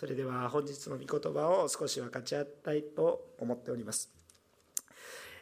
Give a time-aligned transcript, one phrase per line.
[0.00, 4.10] それでは本日の御言葉を少し分かち合いたいと思っております。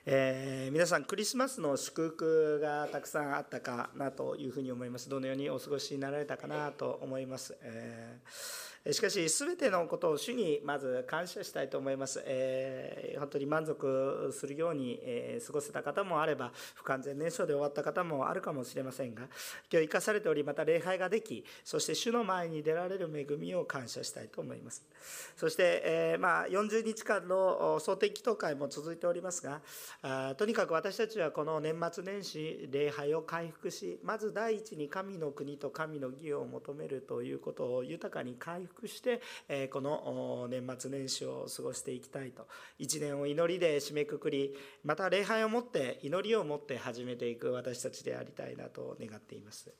[0.04, 5.08] えー、皆さんクリスマスの祝福がたくさんあったかなというふうに思います。
[5.08, 12.22] どのようにお過ごしになられたかなと思います、えーしかし、すべてのことを主にまず感謝したいと思います。
[12.24, 19.24] えー、本当に満足するように、えー、過ごせた方もあれば、不完全燃焼で終わった方もあるかもしれませんが、
[19.70, 24.84] 今日生かされており、また礼拝ができ、そして主の前に出られる恵みを感謝したいと思います。
[25.36, 29.60] そして、えー、まあ、40日間の総定祈祷会も続いておりますが、
[30.02, 39.20] あとにかく私たちはこの年末年始、礼拝を回復し、まず第一に神の国と神の義を求めるということを豊かに回復して、
[39.68, 42.46] この年末年始を過ごしていきたいと
[42.78, 44.54] 一年を祈りで締めくくり
[44.84, 49.70] また礼拝をもって祈りを持って始めていく私たちでありたいなと願っています。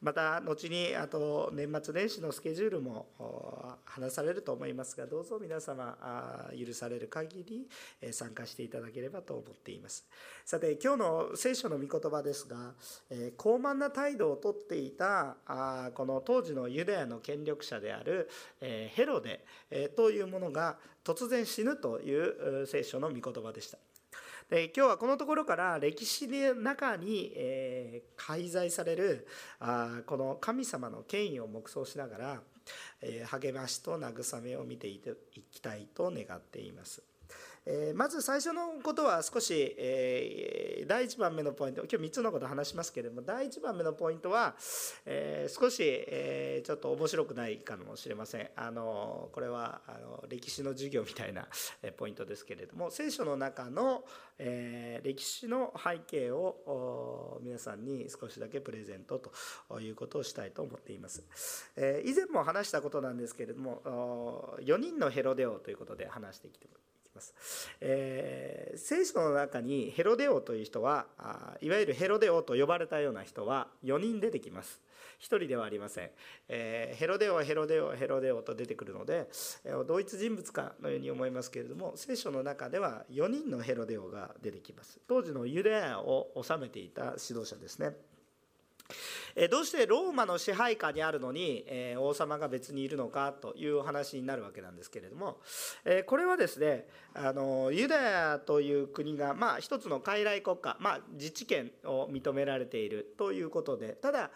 [0.00, 3.06] また後にあと年末年始のスケジュールも
[3.84, 5.96] 話されると思いますがどうぞ皆様
[6.56, 10.06] 許される限り参加していただければと思っています。
[10.44, 12.74] さて今日の聖書の御言葉ですが
[13.36, 15.36] 高慢な態度をとっていた
[15.94, 18.28] この当時のユダヤの権力者である
[18.60, 19.44] ヘロデ
[19.96, 23.78] というものが突然死ぬという聖書の御言葉でした。
[24.48, 29.26] で今日はこのところから歴史の中に、えー、介在される
[29.58, 32.40] あこの神様の権威を黙想しながら、
[33.02, 35.00] えー、励ましと慰めを見てい
[35.50, 37.02] きたいと願っています。
[37.66, 44.54] えまず最初のことは少し、え第1番目のポイント今日3つのこと話しますけれども第1番目のポイントは、
[45.04, 48.48] え少し、えちょっと面白くないかもしれません。
[48.54, 51.48] あのこれはあの歴史の授業みたいな
[51.96, 54.04] ポイントですけれども聖書の中の、
[54.38, 59.20] え歴史の背景を皆さんに少しだけプレゼント
[59.68, 61.24] ということをしたいと思っています、
[61.74, 66.95] え以前も話したことなんですけれども4人のヘロデオということで話してきてます、
[67.80, 71.06] えー、聖書の中にヘロデオという人は
[71.60, 74.82] いわゆるヘロデオと呼ばれたような人は4人出てきます。
[75.20, 76.10] 1人ではありません、
[76.48, 79.28] えー、ヘロデオヘロデオヘロデオと出てくるので
[79.88, 85.00] 同一人物かのように思いますけれども聖書の中では4人のヘロデオが出てきます。
[85.08, 87.96] 当時のユダヤを治めていた指導者ですね。
[89.50, 91.66] どうしてローマの支配下にあるのに
[91.98, 95.38] 王様が別にいるのかという話になるわけなんですけれども
[96.06, 104.30] これはですねあのユダヤという国が、まあ、一つの傀儡国家、まあ、自治権を認められているということでただ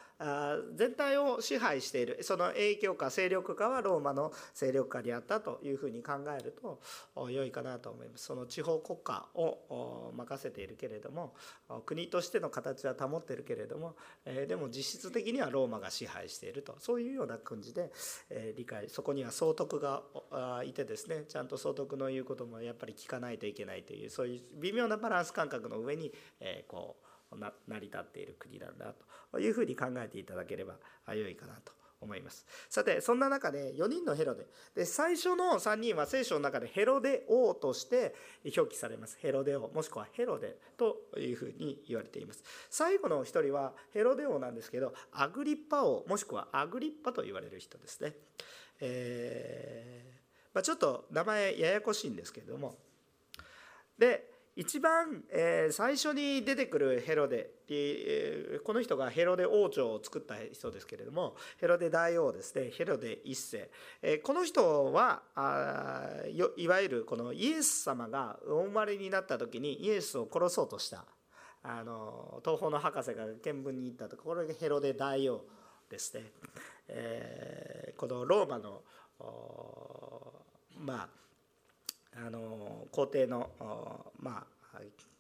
[0.77, 2.19] 全体を支配している。
[2.23, 6.81] その影響下勢力下はローマの勢力下にあったというふうに考えると
[7.31, 8.27] 良いかなと思います。
[8.27, 11.35] その地方国家を任せているけれども
[11.87, 16.77] 国としての形は保っているけれどもでも実質的にはローマが支配していると。
[16.79, 17.91] そういうような感じで
[18.57, 18.89] 理解。
[18.91, 20.03] そこには総督が
[20.65, 21.25] いてですね。
[21.29, 26.13] ちゃんと総督の言うこともやっぱり聞かないといけないというそういう微妙なバランス感覚の上に、
[26.69, 27.07] こう
[27.37, 28.95] 成り立っている国なんだ
[29.31, 30.75] というふうに考えていただければ
[31.09, 32.47] 良いかなと思います。
[32.69, 34.47] さてそんな中で4人のヘロデ。
[34.75, 38.15] で最初の3人は聖書の中でヘロデ王として
[38.57, 39.19] 表記されます。
[39.21, 42.43] ヘロデ王もしくはヘロデというふうに言われています。
[42.71, 48.15] 最後の1人はヘロデ王なんですけどアグリッパ王もしくはアグリッパと言われる人ですね、
[48.81, 50.21] えー
[50.55, 52.77] まあ、ちょっと名前ややこしいんですけれども。
[53.99, 62.71] で一番、え、最初に出てくるヘロデ、え、この人がヘロデ王朝を作った人ですけれどもヘロデ大王ですね。
[62.71, 63.71] ヘロデ一世、
[64.03, 66.11] え、この人はあ
[66.59, 71.07] いわゆるこのイエス様がお生まれになった時にイエスを殺そうとした
[71.63, 75.43] あの東方の博士が見聞に行ったところがヘロデ大王
[75.89, 76.25] ですね、
[76.87, 78.83] え、このローマの
[80.77, 81.09] まあ
[82.17, 83.51] あの皇帝の
[84.19, 84.79] まあ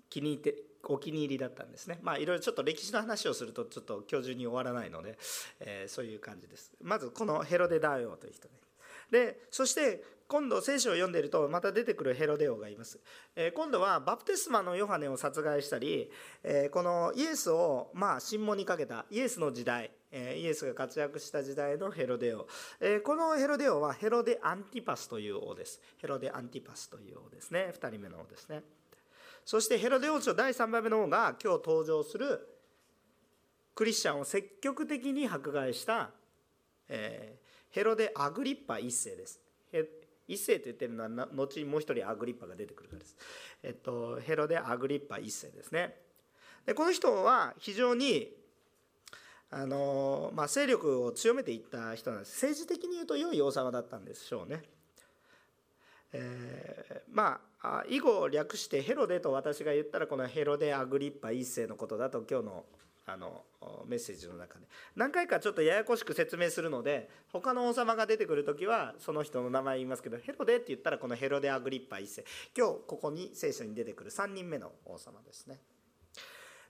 [0.08, 1.98] 気に入ってお気に入りだったんですね。
[2.02, 5.18] まあいろいろちょっと歴史の話をするとちょっと今日中に終わらないので、
[5.60, 6.72] えー、そういう感じです。
[6.82, 8.54] まずこのヘロデ大王という人ね。
[9.10, 13.00] でそして今度聖書を読んでいるとまた出てくるヘロデ王がいます、
[13.34, 16.09] えー、今度はバプテスマのヨハネを殺害したり、
[16.44, 22.47] えー、このイエスをまあ神門にかけたイエスの時代イエスが活躍した時代のヘロデ王。
[23.04, 25.80] このヘロデ王はヘロデ・アンティパスという王です。
[25.98, 27.72] ヘロデ・アンティパスという王ですね。
[27.72, 28.65] 2人目の王ですね。
[29.44, 32.48] そしてヘロデ王朝第3番目の王が今日登場する
[33.77, 36.10] クリスチャンを積極的に迫害した、
[36.88, 37.38] え
[37.71, 39.41] ヘロデ・アグリッパ1世です。
[40.32, 43.16] 一世と言ってるのは後にもう一人アグリッパが出てくるからです、
[43.62, 45.97] えっと、ヘロデ・アグリッパ1世ですね。
[46.66, 48.28] でこの人は非常に
[49.53, 52.34] あのまあ、勢力を強めていった人なんです。
[52.47, 54.62] 政治的に言うと良い王様だったんでしょうね。
[56.12, 62.65] えー、まあ以後略してヘロデと私が言ったらこのヘロデ・アグリッパ一世のことだと今日の
[63.06, 63.44] あの
[63.86, 72.24] メッセージの中で何回かちょっとややこしく説明するので他の王様が出てくる時はその人の名前言いますけどヘロデって言ったらこのヘロデ・アグリッパ一世
[72.56, 75.60] 今日ここに聖書に出てくる3人目の王様ですね。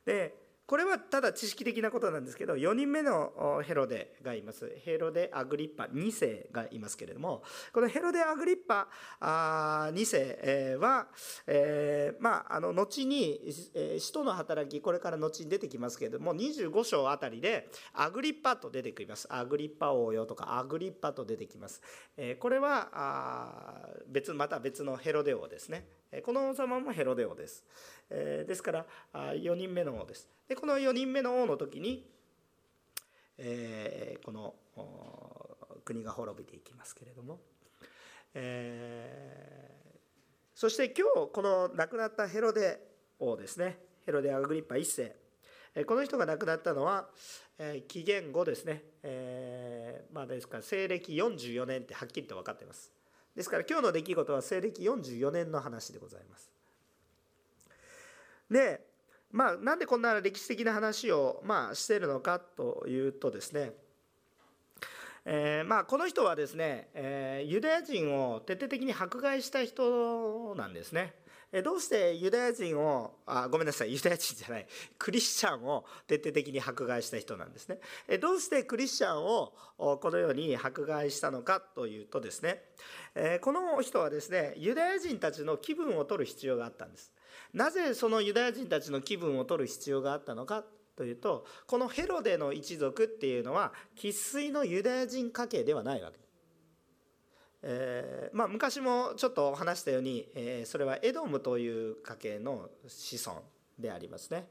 [0.04, 4.72] でこれはただ知識的なことなんですけど4人目のヘロデがいます。
[4.84, 8.86] ヘロデ・アグリッパ2世がいますけれどもこのヘロデ・アグリッパ
[9.20, 11.08] 2世は、
[11.48, 13.52] えー、まあ、あの後に
[13.98, 19.26] 使徒の働きこれから後に出てきますけれども25章あたりでアグリッパと出てきます。
[19.28, 21.82] アグリッパ王よとかアグリッパと出てきます、
[22.16, 25.99] えこれはあ別また別のヘロデ王ですね。
[26.24, 27.64] この王様もヘロデ王です、
[28.10, 30.28] えですから4人目の王です。
[30.48, 32.04] でこの4人目の王の時に、
[33.38, 34.54] え、この
[35.84, 37.38] 国が滅びていきますけれども、
[38.34, 39.70] え、
[40.54, 42.80] そして今日この亡くなったヘロデ
[43.20, 43.78] 王ですね。
[44.04, 45.84] ヘロデ・アグリッパ1世。
[45.84, 47.08] この人が亡くなったのは、
[47.56, 52.90] え紀元後ですね、え、まあですから西暦44年ってはっきりと分かっています。
[53.40, 56.52] ですから今日の出来事は西暦44年の話でございます
[58.50, 58.82] で
[59.32, 63.70] まあ、なんでこんな歴史的な話を、まあ、しているのかというとですね、
[65.24, 71.14] えー、まあ、この人はですね、えー、ユダヤ人を徹底的に迫害した人なんですね。
[71.64, 74.66] どうしてユダヤ人をあごめんなさいユダヤ人じゃない
[74.96, 77.78] クリスチャンを徹底的に迫害した人なんですね。
[78.20, 82.62] どうしてクリスチャンをこのように迫害したのかというとですね。
[83.40, 87.12] この人はですねユダヤ人たちの気分を取る必要があったんです。
[87.52, 90.64] なぜそのユダヤ人たちの気分を取る必要があったのか
[90.94, 96.18] というとこのヘロデの一族っていうのは生粋のユダヤ人家系ではないわけ。
[96.18, 96.29] です。
[97.62, 103.42] えーまあ、昔もちょっと話したように、えー、それはエドムという家系の子孫
[103.78, 104.46] でありますね。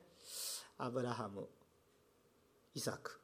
[0.78, 1.48] アブラハム
[2.74, 3.20] イサク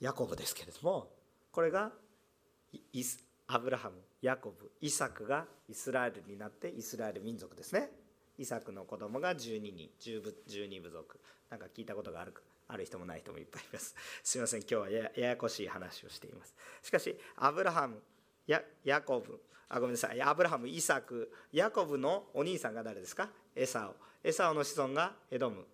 [0.00, 1.08] ヤコブですけれども
[1.50, 1.90] これが
[3.48, 7.90] アブラハムヤコブイサクがイスラエルになってイスラエル民族ですね。
[8.38, 11.18] イサクの子供が12人12部族
[11.50, 12.34] なんか聞いたことがある
[12.68, 18.00] ある人もない人もいっぱいいますすいません今日はややこしい話をしていますしかしアブラハム
[18.48, 19.40] ヤヤコブ。
[19.68, 20.20] あごめんなさい。
[20.20, 21.30] アブラハムイサク。
[21.52, 23.28] ヤコブのお兄さんが誰ですか？
[23.54, 23.94] エサオ。
[24.26, 25.64] エサオの子孫がエドム。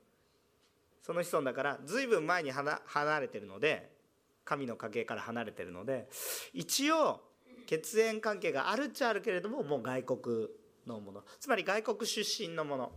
[1.02, 2.80] その子孫だから随分前に離
[3.20, 3.90] れてるので
[4.44, 6.08] 神の家系から離れてるので
[6.52, 7.20] 一応
[7.66, 10.48] 血縁関係があるっちゃあるけれどももう外国
[10.86, 11.22] のもの。
[11.40, 12.92] つまり外国出身のもの。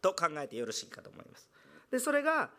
[0.00, 1.48] と考えてよろしいかと思います。
[1.90, 2.50] でそれが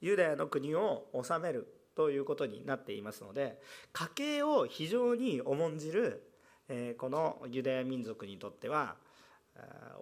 [0.00, 1.68] ユダヤの国を治める。
[1.94, 3.60] ということになっていますので
[3.92, 6.22] 家計を非常に重んじる、
[6.68, 8.96] えこのユダヤ民族にとっては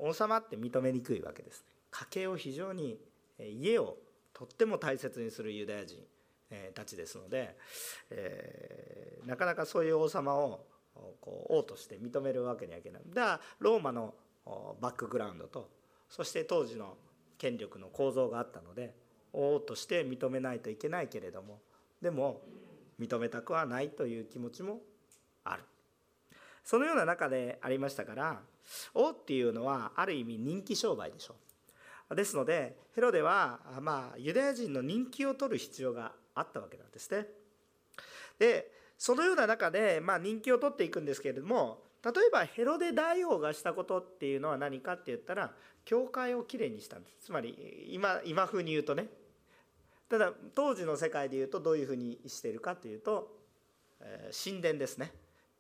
[0.01, 1.67] 王様って認めにくいわけですね。
[1.91, 2.99] 家計を非常に
[3.39, 3.99] 家を
[4.33, 5.99] とっても大切にするユダヤ人
[6.75, 7.57] たちですので、
[8.11, 10.65] えー、なかなかそういう王様を
[11.21, 13.03] こう王として認めるわけにはいけない。
[13.09, 14.15] だからローマの
[14.81, 15.71] バックグラウンドと
[16.09, 16.97] そして当時の
[17.39, 18.95] 権力の構造があったので
[19.33, 21.61] 王として認めないといけないけれども
[22.03, 22.43] でも
[23.01, 24.81] 認めたくはないという気持ちも
[25.45, 25.63] ある。
[26.65, 28.41] そのような中でありましたから
[28.95, 31.35] 王っていうのはある意味人気商売でしょ
[32.11, 32.15] う。
[32.15, 37.27] ですのでヘロデはまあユダヤ人の人気を取る必要があったわけなんですね。
[38.39, 45.53] でそのような中で、まあ、人気を取っていくんですけれども例えばヘロデ大王がしたことっていうのは何かって言ったら
[45.85, 47.27] 教会をきれいにしたんです。
[47.27, 49.09] つまり今今風に言うとね
[50.13, 53.35] ただ当時の世界で言うとどういうふうにしているかというと、
[54.45, 55.11] 神殿ですね。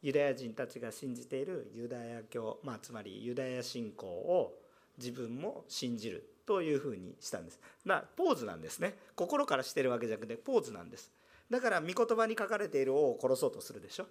[0.02, 4.60] ユダヤ人たちが信じているユダヤ教、まあ、つまりユダヤ信仰を
[4.98, 7.60] 自分も信じるというふうにしたんです。
[7.86, 8.94] なポーズなんですね。
[9.16, 11.10] 心からしてるわけじゃなくてポーズなんです。
[11.48, 14.06] だから御言葉に書かれている王を殺そうとするでしょ。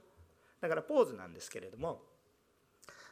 [0.59, 2.01] だからポーズなんですけれども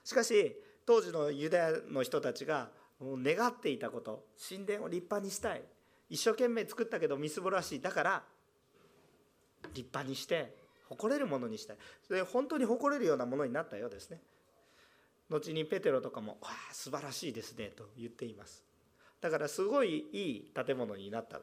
[0.04, 5.62] しかし当時のユダヤの人たちが願っていたこと神殿を立派にしたい。
[6.10, 7.82] 一生懸命作ったけどみすぼらしい。
[7.82, 8.24] だから
[9.74, 10.56] 立派にして
[10.88, 11.78] 誇れるものにしたい。
[12.08, 14.22] それ本当に誇れるようなものになったようですね。
[15.30, 18.64] 後にペテロとかも「わあ素晴らしいですね」と言っています。
[19.22, 21.42] だからすごいいい建物になった。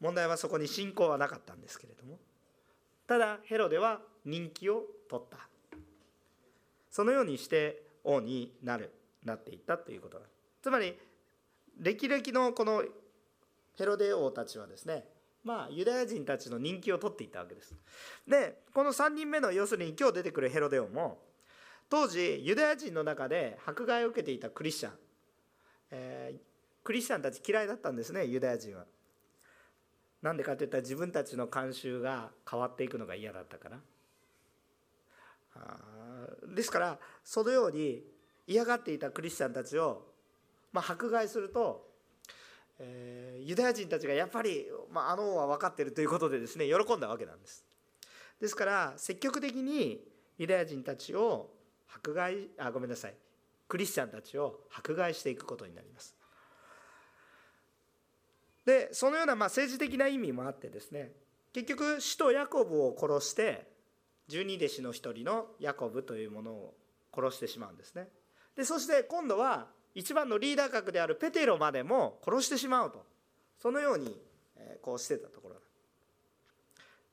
[0.00, 2.18] 問題はそこに信仰はなかったんですけれども。
[3.06, 5.48] ただヘロデは人気を取った。
[6.90, 8.90] そのようにして王になる
[9.24, 10.26] なっていったということだ。
[10.62, 10.98] つまり
[11.78, 12.84] 歴々のこの
[13.76, 15.04] ヘロデ王たちはですね
[15.42, 17.74] まあユダヤ人たちの人気を取っていたわけです。
[18.26, 21.18] でこの3人目の要するに今日出てくるヘロデ王も
[21.90, 24.92] 当時ユダヤ人の中で迫害を受けていたクリスチャン、
[25.90, 26.38] えー、
[26.82, 28.86] クリスチャンたち嫌いだったんですねユダヤ人は。
[30.22, 33.78] なんでかっていったら自分たちの慣習が変わっていくのが嫌だったから
[36.54, 38.02] ですからそのように
[38.46, 40.02] 嫌がっていたクリスチャンたちを、
[40.72, 41.86] まあ、迫害すると、
[42.78, 47.64] えー、ユダヤ人たちがやっぱり、まあ、あの王は分かってるということでですね喜んだわけなんです。
[48.40, 50.00] ですから積極的に
[50.38, 51.50] ユダヤ人たちを
[51.94, 53.14] 迫害あごめんなさい。
[53.68, 56.14] クリスチャンたちを迫害していくことになります。
[58.66, 61.12] でそのようなまあ政治的な意味もあってですね
[61.52, 63.68] 結局使徒ヤコブを殺して
[64.26, 66.74] 十二弟子の一人のヤコブというものを
[67.14, 68.08] 殺してしまうんですね。
[68.56, 73.04] でそして今度は一番のリーダー格であるペテロまでも殺してしまうと。
[73.58, 74.20] そのように
[74.82, 75.56] こうしてたところ。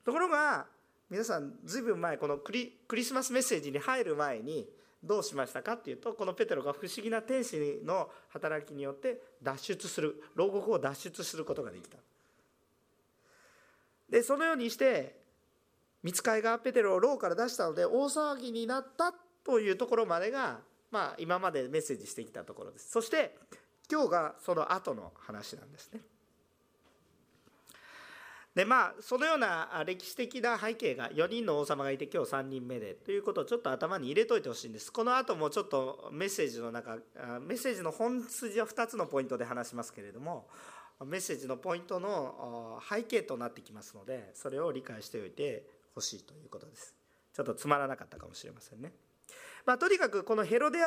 [0.03, 0.65] ところが
[1.09, 4.67] 皆さんずいぶん前このクリクリスマスメッセージに入る前に
[5.03, 11.97] どうしましたかっていうとこのペテロが不思議な天使の働きによって脱出する牢獄を脱出することができた。
[14.09, 15.21] でそのようにして
[16.03, 20.59] 見つかいがペテロを牢から出したので大騒ぎになったというところまでが、
[20.91, 22.89] まあ、今までメッセージしてきたところです。
[22.89, 23.35] そして
[23.89, 26.01] 今日がその後の話なんですね。
[28.53, 34.91] でまあそのような歴史的な背景が4人の王様がいて今日3人目でということをちょっと頭に入れといてほしいんです。
[34.91, 36.97] この後もちょっとメッセージの中
[37.39, 40.47] メッセージの本筋は2つのポイントで話しますけれども
[41.05, 46.93] メッセージのポイントの背景となってきますのでそれを理解しておいてほしいということです。
[47.33, 48.91] ちょっとつまらなかったかもしれませんね。
[49.65, 50.79] まあ、とにかくこのヘロデ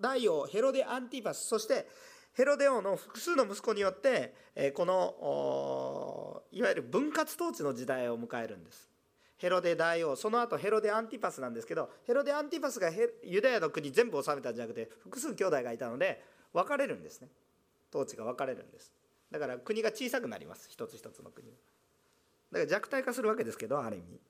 [0.00, 1.86] 大王ヘロデアンティパスそして
[2.34, 8.90] ヘロデ王の複数の息子によってえこのいわゆる分割統治の時代を迎えるんです。
[9.38, 12.90] ヘロデ大王その後ヘロデアンティパスなんですけどヘロデアンティパスが
[13.22, 17.28] ユダヤの国全部治めたんじゃなくて複数兄弟がいたので分かれるんですね。
[17.90, 18.92] 統治が分かれるんです。
[19.30, 20.68] だから国が小さくなります。
[20.70, 21.48] 一つ一つの国
[22.52, 24.20] だから弱体化するわけですけどある意味、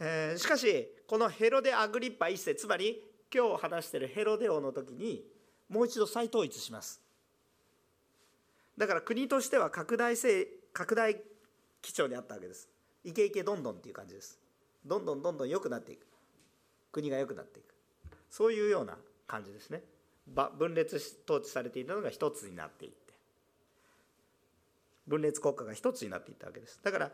[0.00, 5.24] えー、しかしこのヘロデ・アグリッパ一世つまり今日話しているヘロデ王の時に
[5.68, 7.00] もう一度再統一します。
[8.76, 11.16] だから国としては拡大性拡大
[11.80, 12.68] 基調にあったわけです。
[13.04, 14.38] イケイケどんどんっていう感じです。
[14.84, 16.06] どんどんどんどん良くなっていく。
[16.92, 17.74] 国が良くなっていく。
[18.30, 18.96] そういうような
[19.26, 19.82] 感じですね。
[20.58, 23.12] 分裂統治されていたのが一つになっていって。
[25.06, 26.80] 分裂国家が一つになっていったわけです。
[26.82, 27.10] だから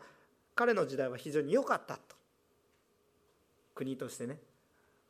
[0.55, 2.18] 彼の時代は非常に良かったと。
[3.79, 4.37] 国としてね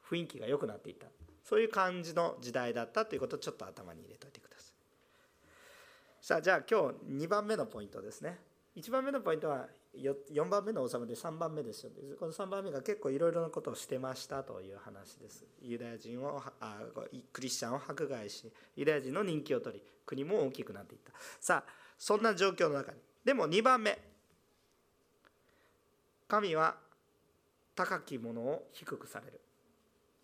[0.08, 1.08] 雰囲気が良くなっていった。
[1.44, 4.74] そういう感じの時代だったということをちょっと頭に入れておいてください。
[6.22, 8.38] さあじゃあ今日2番目のポイントですね。
[8.76, 15.44] 1番目のポイントは4番目の王様で3番目ですよこの3番目が結構いろいろなことをしてましたという話です。
[15.64, 16.78] ユダヤ人をあ
[17.34, 21.12] クリスチャンを迫害しユダヤ人の人気を取り国も大きくなっていった。
[21.40, 23.00] さあそんな状況の中に。
[23.26, 23.98] でも2番目。
[26.28, 26.76] 神は
[27.80, 29.40] 高きものを低くされる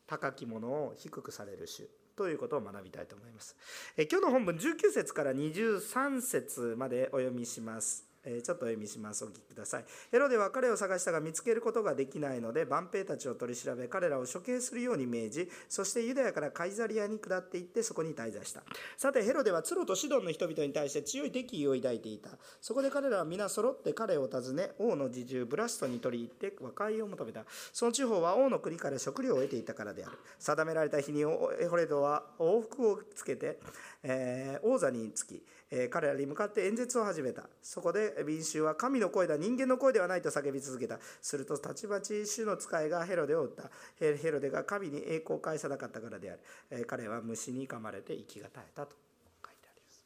[0.08, 3.56] 高きものを低くされる種ということを学びたいと思います。
[3.96, 8.15] え今日の本文19節から23節までお読みします。
[8.26, 9.24] ちょっとお読みします。
[9.24, 9.86] お聞きください。
[10.12, 18.64] ヘロデは彼を探したが見つけることができないので、万兵たちを取り調べ、彼らを処刑するように命じ、そしてユダヤからカイザリアに下っていって、そこに滞在した。
[18.98, 22.32] さて、ヘロデはツロとシドンの人々に対して強い敵意を抱いていた。
[22.62, 27.46] そこで彼らは皆揃って彼を訪ね、王の侍従ブラストに取り入って和解を求めた。
[27.74, 30.18] その地方は王の国から食料を得ていたからである。
[30.40, 33.60] 定められた日にエホレドは往復をつけて、
[34.04, 35.44] えー、王座につき、
[35.78, 37.50] え、彼らに向かって演説を始めた。
[37.62, 41.00] そこで民衆は神の声だ、人間の声ではないと叫び続けた。
[41.22, 43.70] すると、たちまち主の使いがヘロデを撃った。
[44.00, 46.40] ヘロデが神に栄光を返さなかったからである。
[46.72, 48.96] え、彼は虫に噛まれて息が絶えたと
[49.46, 50.06] 書いてあります。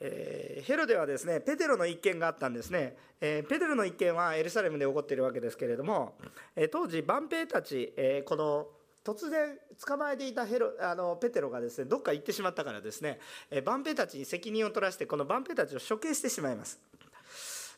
[0.00, 2.96] えー、ヘロデはですね、ペテロの一件があったんですね。
[3.20, 6.18] えー、ペテロの一件はエルサレムで起こっているわけですけれども、
[6.56, 8.66] え、当時、万兵たち、えー、この
[9.04, 13.20] 突然捕まえていたヘロあのペテロがですねどっか行ってしまったからですね
[13.64, 16.80] 万兵たちに責任を取らせてこの万兵たちを処刑してしまいます。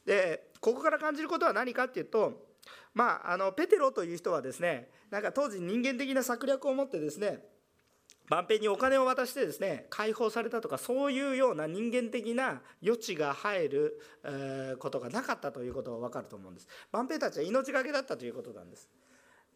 [0.07, 2.47] でここから感じることは何かっていうと
[2.95, 7.41] まああのペテロという人はですねなんか当時人間的な策略を持ってですね
[8.29, 14.01] 万兵にお金を渡してですね解放されたとかそういうような人間的な余地が入る
[14.79, 16.69] ことがなかったということが分かると思うんです。
[16.93, 18.89] 万兵たちは命がけだったということなんです。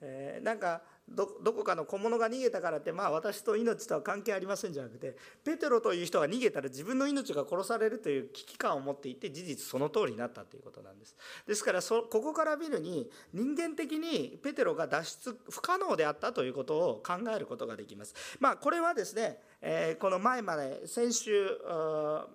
[0.03, 11.17] えー、なんかどこかの小物が逃げたからってまあ私と命とは関係ありませんじゃなくてペテロという人が逃げたら自分の命が殺されるという危機感を持っていて事実その通りになったということなんです。
[11.47, 18.15] ですからそここから見るに人間的にペテロが脱出不可能であったということを考えることができます。
[18.39, 21.47] まあこれはですねえこの前まで先週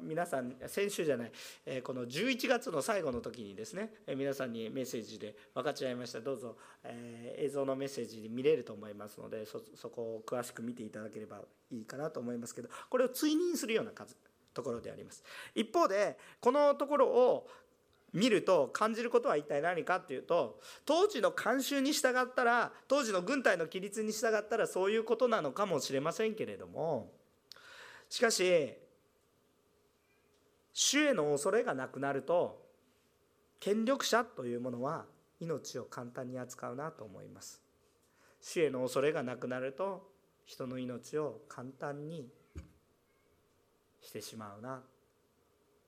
[0.01, 1.32] 皆さん先週じゃない、
[1.65, 6.22] えこの11月の最後の時にですね皆さんにメッセージで分かち合いました。
[6.22, 11.41] どうぞ、え映像のメッセージに見れると思いますのでそこを詳しく見ていただければ
[11.72, 14.15] いいかなと思いますけどこれを追認するような数
[14.53, 15.24] ところであります。
[15.53, 17.48] 一方でこのところを
[18.15, 27.12] 見ると感じることは一体何かっていうと当時の慣習に従ったら当時の軍隊の規律に従ったらそういうことなのかもしれませんけれども。
[28.10, 28.74] しかし
[30.74, 32.63] 主への恐れがなくなると
[33.60, 35.05] 権力者というものは
[35.39, 37.62] 命を簡単に扱うなと思います。
[38.41, 40.10] 主への恐れがなくなると
[40.45, 42.29] 人の命を簡単に
[44.01, 44.81] してしまうな。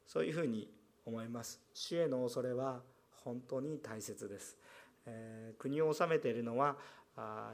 [0.06, 0.70] そういうふうに
[1.08, 1.60] 思います。
[1.74, 2.82] 主への恐れは
[3.24, 4.58] 本当に大切です、
[5.06, 6.76] えー、国を治めているのは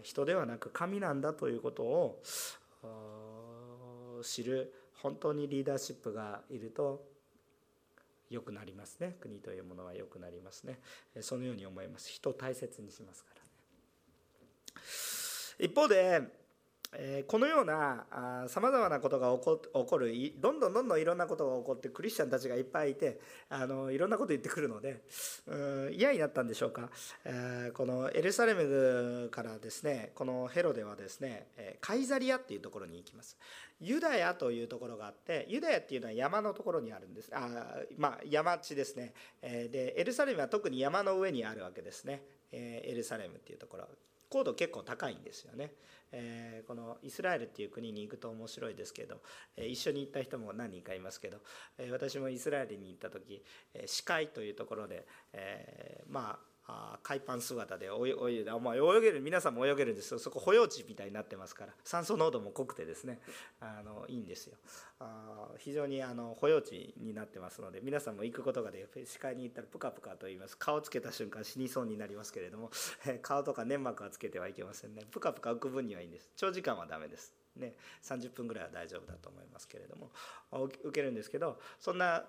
[0.01, 2.21] 人ではなく神なんだということを
[4.23, 7.05] 知る本当にリーダーシップがいると
[8.29, 9.15] 良くなりますね。
[9.19, 10.79] 国というものは良くなりますね。
[11.21, 12.09] そのように思います。
[12.09, 13.47] 人を大切にしますからね。
[15.59, 16.21] 一方で
[16.95, 18.05] えこのような
[18.47, 23.19] さまざまなことが起こるどんどんどんどんいろんなことが起こってクリスチャンたちがいっぱいいて
[23.49, 25.03] あのいろんなこと言ってくるので
[25.91, 26.89] 嫌になったんでしょうか、
[27.25, 31.47] えーこのエルサレムからですねこのヘロデはですね
[31.81, 33.37] カイザリアっていうところに行きます。
[33.79, 37.31] ユダヤというところがあってユダヤっていうのは山のところにあるんです。
[37.33, 37.49] あ
[37.97, 39.13] まあ山地ですね。
[39.41, 42.23] でエルサレムは特に山の上にあるわけですね。
[42.51, 43.87] エルサレムっていうところ。
[44.33, 45.73] 高度結構高いんですよね。
[46.11, 49.21] えー、このイスラエルっていう国に行くと面白いですけど、
[49.55, 51.37] えー、一緒に行った人も何人かいますけど、
[51.77, 53.43] えー、私もイスラエルに行った時、
[53.75, 60.19] えー、司会というところで、えー、まああ海パン姿で泳いで、まあ、泳げる皆さんも泳げるんですよ。
[60.19, 61.73] そこ保養地みたいになってますから。
[61.83, 63.19] 酸素濃度も濃くてですね。
[63.59, 64.55] あのいいんですよ。
[64.99, 70.57] あ非常にあの保養地になってますので皆さんも行くことがで視界に行ったらプカプカと言います。
[70.57, 72.71] 顔つけた瞬間死にそうになりますけれども。
[73.21, 75.03] 顔とか粘膜はつけてはいけませんね。
[75.11, 76.31] プカプカ浮く分にはいいんです。
[76.37, 77.42] 長時間はダメです。
[77.55, 80.09] ね、30分ぐらいは大丈夫だと思いますけれども
[80.51, 82.25] 受けるんですけどそんな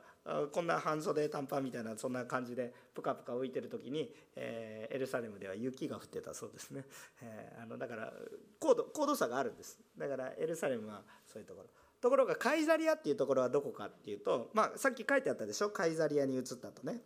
[0.52, 6.84] こんな半袖短パンみたいなそんな感じでプカプカ浮いてる時に、えー、エルサレムでは雪が降ってたそうですね、
[7.22, 8.12] えー、あのだから
[8.58, 9.78] 高度高度差があるんです。
[9.98, 11.68] だからエルサレムはそういうところ。
[12.00, 15.70] ところがカイザリアっていうところはどこかっていうと、まあ、さっき書いてあったでしょ？
[15.70, 17.00] カイザリアに移ったとね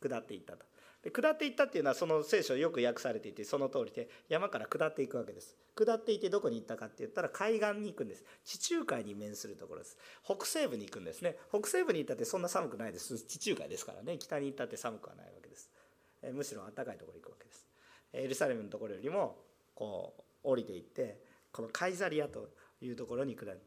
[0.00, 0.64] 下っていったと。
[1.06, 5.54] で下っていったっていうのはその聖書よく訳されていてその通りで山から下っていくわけです。
[5.76, 8.24] 下っていてどこに行ったかって言ったら海岸に行くんです。
[8.44, 9.96] 地中海に面するところです。
[10.24, 11.36] 北西部に行くんですね。
[11.50, 13.20] 北西部に行ったってそんな寒くないです。
[13.20, 14.18] 地中海ですからね。
[14.18, 15.70] 北に行ったって寒くはないわけです。
[16.22, 17.68] えむしろ暖かいところに行くわけです。
[18.12, 19.36] エルサレムのところよりも
[19.76, 21.20] こう降りていって
[21.52, 22.48] このカイザリアと
[22.80, 23.60] いうところに下る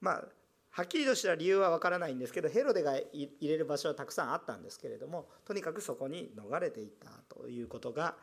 [0.00, 0.24] まあ
[0.70, 8.16] はっきりとした理由は分からないんですけどヘロデが入れる場所はたくさんあったんですけれどもとにかくそこに逃れていったということが、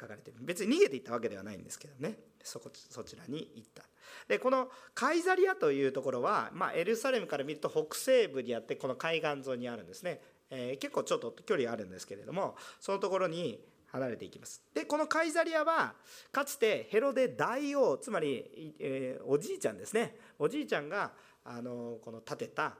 [0.00, 0.40] 書かれている。
[0.42, 2.18] 別に逃げていったわけではないんですけどね。
[2.42, 3.82] そこそちらに行った。
[4.28, 10.20] でこのカイザリアというところは、まあ、エルサレムから見ると北西部にあってこの海岸沿いにあるんですね、
[10.50, 14.62] えー、結構ちょっと距離あるんですけれどもそのところに離れていきます。
[14.74, 15.94] でこのカイザリアは
[16.32, 20.16] かつてヘロデ大王つまり、えー、おじいちゃんですね。
[20.38, 21.12] おじいちゃんが
[21.44, 22.76] あのこの建てた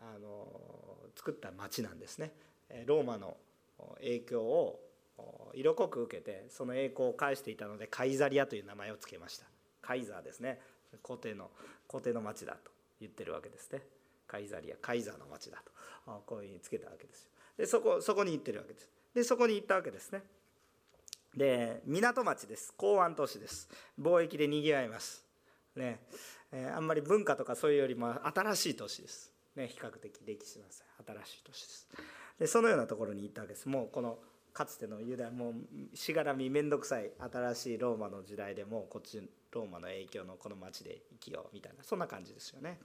[0.00, 0.46] あの
[1.16, 2.32] 作った町なんですね。
[2.86, 3.36] ローマの
[3.96, 4.80] 影響を
[5.54, 9.46] 色濃く受けてその栄光を返していたのでカイザリアという名前を付けました。
[9.82, 10.60] カイザーですね。
[11.02, 11.50] 皇帝の
[11.86, 13.82] 皇帝の町だと言ってるわけですね。
[14.26, 15.62] カイザリアカイザーの町だ
[16.06, 17.30] とこういうふうにつけたわけですよ。
[17.58, 18.88] でそこそこに行ってるわけです。
[19.14, 20.22] でそこに行ったわけですね。
[21.36, 22.72] で港町です。
[22.76, 23.68] 港湾都市です。
[24.00, 25.24] 貿易でにぎわいます。
[25.76, 26.00] ね。
[26.56, 30.66] えー、あんまり文化とかそういうよりも新しい都市です、ね、比較的歴史の
[31.04, 31.88] 新しい都市です。
[32.38, 33.68] でそのようなところに行ったわけです。
[33.68, 34.18] もうこの
[34.52, 42.78] かつてのユダヤもうしがらみ面倒くさい新しいローマの時代でもうこっちローマの影響のこの町で生きようみたいなそんな感じですよね。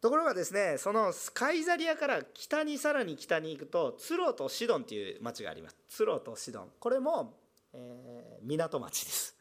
[0.00, 5.76] ところがですねそのカイザリアから北にさらに北に行くとツロとシドンという町があります。
[5.90, 6.68] ツロとシドン。
[6.78, 7.34] これも、
[7.74, 9.36] えー、港町です。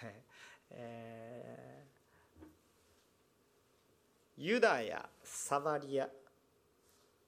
[0.70, 2.44] えー、
[4.36, 6.08] ユダヤサマリア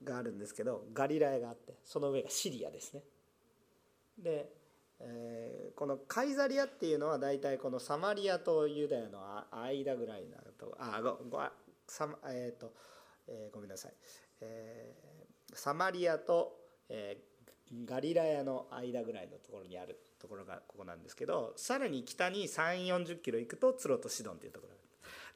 [0.05, 3.03] があるんですけどガリラヤがあってその上がシリアですね。
[4.19, 4.59] で
[5.01, 9.21] えー、このカイザリアっていうのは大体このサマリアとユダヤの
[9.53, 11.41] 間ぐらいなとあごご
[11.87, 12.73] サえーと
[13.29, 13.93] えー、ごめんなさい、
[14.41, 16.57] えー、サマリアと、
[16.89, 24.75] えー、ガリラヤの間ぐらいのところにあるところがここなんですけどさらに北に3 4 0キロ行くとツロとシドンというところ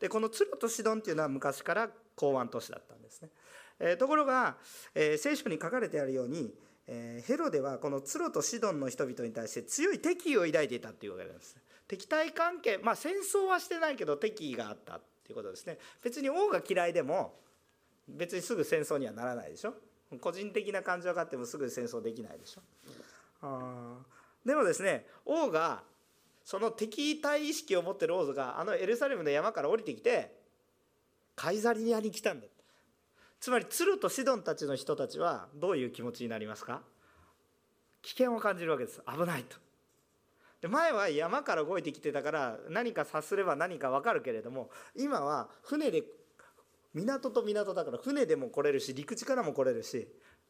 [0.02, 3.30] でこのツロとシドンっていうのは昔から港湾都市だったんですね、
[3.80, 4.56] えー、ところが、
[4.94, 6.52] えー、聖書に書かれてあるように
[6.88, 15.78] えー、ヘロデはこのツロとシドンの人々に対して強い敵意を抱いていたっていうわけなんです敵対関係まあ戦争はしてないけど敵意があったっていうことですね。
[16.02, 17.34] 別に王が嫌いでも
[18.08, 19.74] 別にすぐ戦争にはならないでしょ。
[20.20, 22.62] 個人的な感情があってもすぐ戦争できないでしょ。
[23.42, 23.98] あ
[24.44, 25.82] でもですね王が
[26.44, 30.34] その敵対意識を持ってる王があのエルサレムの山から降りてきて
[31.34, 32.46] カイザリアに来たんだ。
[33.40, 36.82] つまりツルとシドンたちの人たちはどういう気持ちになりますか？
[38.02, 39.02] 危険を感じるわけです。
[39.06, 39.56] 危ないと。
[40.60, 46.04] で前は山から動いてきてたから何か察すれば何か分かるけれども今は船で
[46.94, 50.06] 港と港だから船でも来れるし陸地からも来れるし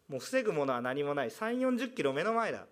[0.09, 1.31] もう防ぐものは何もない。
[1.31, 2.66] 3 4 0キロ目の前だ。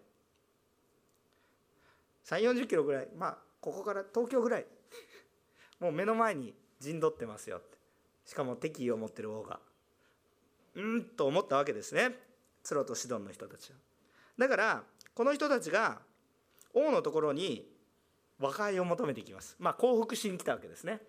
[2.30, 4.66] 3 4 0キロぐらいまあここから東京ぐらい。
[5.80, 7.76] もう目の前に陣取ってますよって。
[8.24, 9.58] しかも敵意を持ってる王が。
[10.74, 12.16] うんと思ったわけですね。
[12.62, 13.78] ツロとシドンの人たちは。
[14.38, 16.00] だからこの人たちが
[16.72, 17.68] 王のところに
[18.38, 19.56] 和解を求めてきます。
[19.58, 21.00] まあ降伏しに来たわけですね。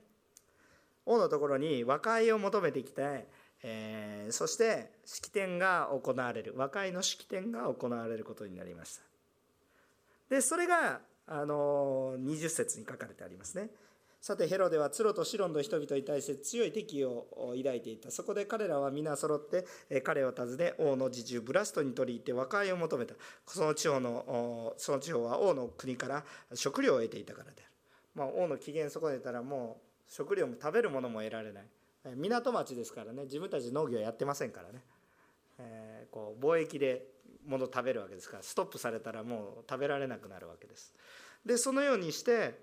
[1.05, 3.27] 王のところに和解を求めてきて、
[3.61, 6.53] えー、そして式典が行われる。
[6.55, 9.03] 和解の式典が行われることになりました。
[10.29, 13.69] でそれがあの20節に書かれてありますね。
[14.21, 17.25] さてヘロデはツロとシロンの人々に対して強い敵意を
[17.57, 18.11] 抱いていた。
[18.11, 19.65] そこで彼らは皆揃って
[20.03, 23.15] 彼を訪ね王の自重ブラストに取り入って和解を求めた。
[23.47, 27.65] その地方のその地方は王の国から食料を得ていたからである、
[28.13, 31.63] まあ、王の機嫌損ねたらもう食料も食べるものも得られない。
[32.15, 33.23] 港町ですからね。
[33.23, 34.83] 自分たち農業やってませんからね、
[35.57, 37.07] えー、こう貿易で
[37.47, 40.93] 物食べるわけですからストップされたらもう食べられなくなるわけです。
[41.45, 42.53] でそのようにして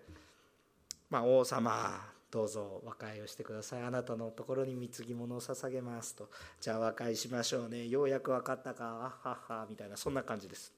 [1.11, 3.83] まあ、王様どうぞ和解をしてください。
[3.83, 6.29] あなたのところに貢ぎ物を捧げますと。
[6.61, 7.87] じゃあ和解しましょうね。
[7.89, 9.19] ようやく分かったか。
[9.25, 9.67] あはは。
[9.71, 10.73] みたいなそんな感じです。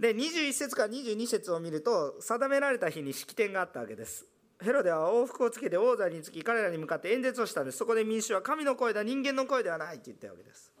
[0.00, 4.26] で21節から22節を見ると定められた日に式典があったわけです。
[4.60, 7.78] ヘロデは往復をつけて王座につき彼らに向かって演説をしたんです。
[7.78, 10.72] そこで民衆は神の声だ人間の声ではないって言ったわけです、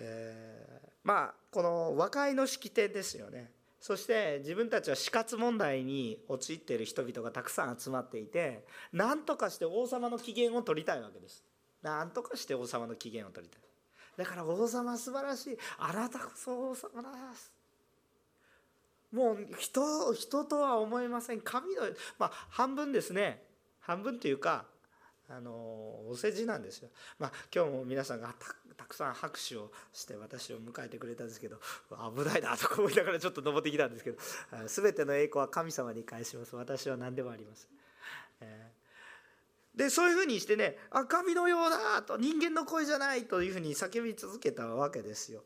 [0.00, 0.70] えー
[1.02, 3.50] まあこの和解の式典ですよね。
[3.80, 11.42] そして自分たちは死活問題に陥っている人々がたくさん集まっていて何とかして王様の機嫌を取りたいわけです。
[11.82, 13.60] 何とかして王様の機嫌を取りたい。
[14.18, 15.58] だから王様素晴らしい。
[15.78, 17.52] あなたこそ王様です。
[19.10, 21.40] もう人人とは思えません。
[21.40, 21.82] 神の
[22.18, 23.42] まあ半分ですね。
[23.80, 24.66] 半分というか
[25.32, 25.52] あの
[26.08, 26.88] お世辞なんですよ。
[27.18, 28.34] まあ、今日も皆さんが
[28.76, 31.60] たくさん拍手をして私を迎えてくれたんですけど
[32.16, 34.18] 危ないなとか思いながらちょっと登ってきたんですけど
[34.66, 36.56] 全ての栄光は神様に返します。
[36.56, 37.68] 私は何でもありません、
[38.40, 45.44] えー、でそういうふうにしてねあ神のようだと人間の声じゃないというふうに叫び続けたわけですよ。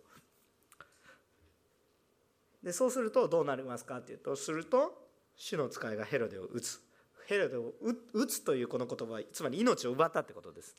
[2.63, 6.84] でそうするとどうなりますかっていうとすると主の使いがヘロデを撃つ。
[7.27, 7.73] ヘロデを
[8.13, 10.77] 撃つというこの言葉つまり命を奪ったってことです。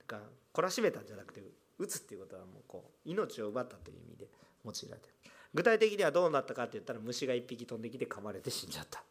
[0.00, 1.42] だから懲らしめたんじゃなくて
[1.78, 4.26] 撃つっていうことはもうこう命を奪ったという意味で
[4.64, 5.14] 用いられてる。
[5.54, 9.02] 具体的にはどうなったかって言ったら虫が1匹飛んできて噛まれて死んじゃった。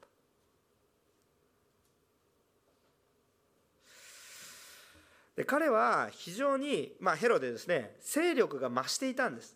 [5.36, 9.56] で彼は非常に、まあ、ヘロでですね勢力が増していたんです。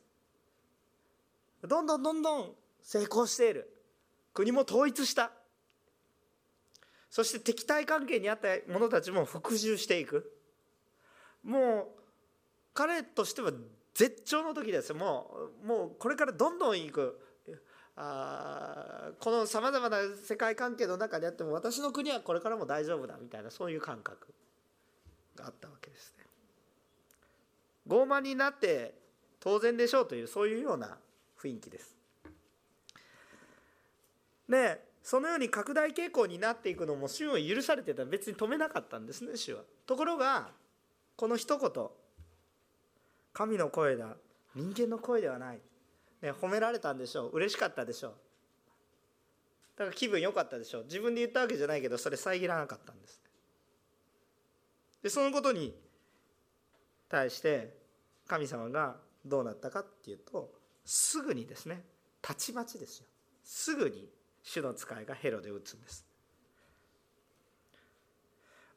[1.63, 3.69] どんどんどんどん成功している。
[4.33, 5.31] 国も統一した。
[7.15, 10.33] そして敵対関係にあった者たちも服従していく
[11.45, 11.87] もう
[12.73, 13.53] 彼としては
[13.93, 15.31] 絶頂の時ですも
[15.63, 17.17] うもうこれからどんどん行く
[17.95, 24.33] あこのさまざまな世界関係の中であっても私の国はこれからも大丈夫だみたいなそういう感覚
[25.37, 26.25] があったわけですね。
[27.87, 28.93] 傲慢になって
[29.39, 30.97] 当然でしょうというそういうような
[31.41, 31.95] 雰囲気です。
[34.49, 38.01] でそのように拡大傾向になっていくのも主を許されてた。
[38.01, 39.61] ら別に止めなかったんですね主は。
[39.85, 40.49] ところが
[41.15, 41.87] この一言。
[43.31, 44.17] 神の声だ。
[44.55, 45.59] 人間の声ではない、
[46.23, 47.35] ね、褒められたんでしょう。
[47.35, 48.13] 嬉しかったでしょう。
[49.77, 50.85] だから気分良かったでしょう。
[50.85, 53.21] 自分で言ったわけじゃないけどそれ遮らなかったんです。
[55.03, 55.75] でそのことに
[57.09, 57.77] 対して
[58.25, 60.49] 神様がどうなったかっていうと
[60.83, 61.83] すぐにですね。
[62.23, 63.05] たちまちですよ。
[63.43, 64.14] すぐに。
[64.45, 66.05] 主の使いがヘロで打つんです。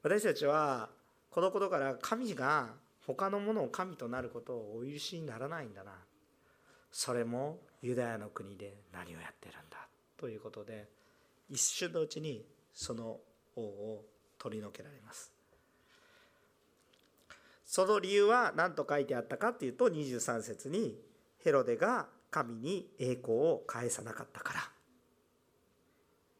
[0.02, 0.88] 私たちは
[1.31, 2.70] このことから神が
[3.07, 5.92] 他のものを神となることをお許しにならないんだな。
[6.90, 9.87] それもユダヤの国で何をやってるんだ。
[10.16, 10.88] ということで
[11.50, 13.18] 一瞬のうちにその
[13.54, 14.04] 王を
[14.38, 15.31] 取り除けられます。
[17.66, 20.98] その理由は何と書いてあったかっていうと23節に
[21.44, 24.77] ヘロデが神に栄光を返さなかったから。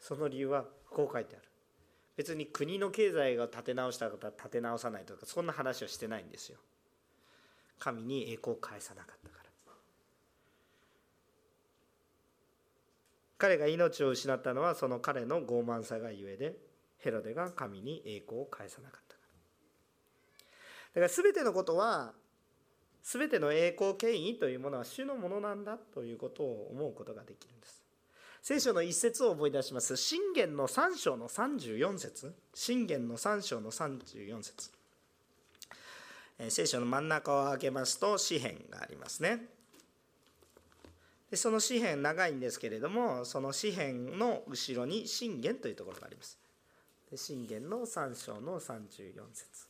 [0.09, 1.45] その理由はこう書いてある。
[2.17, 6.59] 別に国の経済が立て直した方立て直さないとかそんな話はしてないんですよ。
[7.79, 9.49] 神に栄光を返さなかったから。
[13.37, 16.57] 彼が命を失ったのはその彼の傲慢さがゆえで
[16.97, 19.21] ヘロデが神に栄光を返さなかったか
[20.95, 21.03] ら。
[21.03, 22.15] だから全てのことは
[23.03, 27.88] 全ての栄光権威というものは主のものなんだということを思うことができるんです。
[28.43, 29.97] 聖書の一節を思い出します。
[29.97, 32.35] 信玄の3章の34節。
[32.55, 34.71] 信玄の3章の34節。
[36.49, 39.47] 聖書の真ん中を開けますと詩篇がありますね。
[41.31, 46.39] でその詩篇長いんですけれどもその詩篇の後ろに信玄というところがあります。
[47.11, 49.69] で信玄の3章の34節。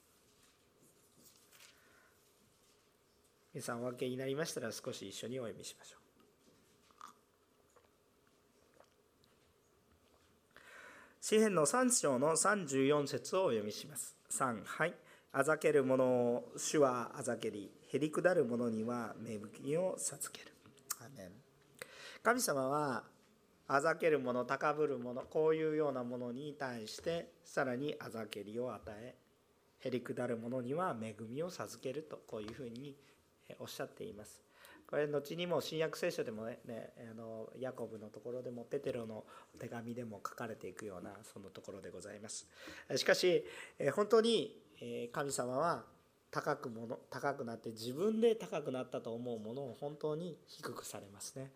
[3.54, 5.97] 皆さんお分けになりましたら少し一緒にお読みしましょう。
[11.28, 14.16] 詩篇の3章の34節をお読みします。
[14.30, 14.94] 3はい
[15.30, 20.52] あざける者を主はあざけりへりくだる者には芽吹きを授ける。
[22.22, 23.04] 神様は
[23.66, 29.14] あざける者高ぶる者こういうようなものに対してさらにあざけりを与え
[29.80, 32.96] へりくだる者には恵みを授けるとこういうふうに
[33.58, 34.47] おっしゃっています。
[34.88, 39.24] これ後にも新約聖書でもねねあのヤコブのところでもペテロの
[39.58, 42.46] 手紙でも書かれていくようなそのところでございます。
[42.96, 43.44] しかし
[43.94, 44.56] 本当に
[45.12, 45.84] 神様は
[46.30, 51.52] 高くもの高くなって自分で高くなったと思うものを本当に低くされますね。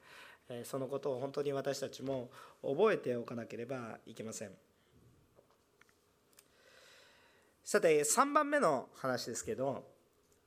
[0.64, 2.30] そのことを本当に私たちも
[2.62, 4.50] 覚えておかなければいけません。
[7.64, 9.86] さて3番目の話ですけど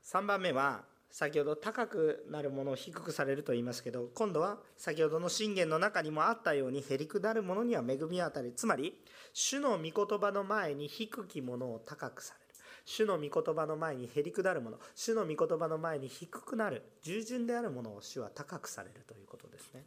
[0.04, 0.84] 3番目は
[1.17, 8.93] 先ほど高くなるものを低くされると言いますけど今度は先ほどの信玄の中にもあったようにへりくだるものには恵み当たりつまり
[9.32, 12.45] 主の御言葉の前に低きものを高くされる。
[12.84, 14.78] 主の御言葉の前にへりくだるもの。
[14.93, 16.84] 主の御言葉の前に低くなる。
[17.01, 19.86] 従順であるものを主は高くされるということですね。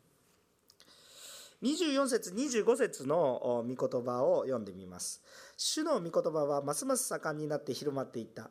[1.62, 5.22] 24節25節の御言葉を読んでみます。
[5.58, 8.50] 主の御言葉はますます盛んになって広まっていった。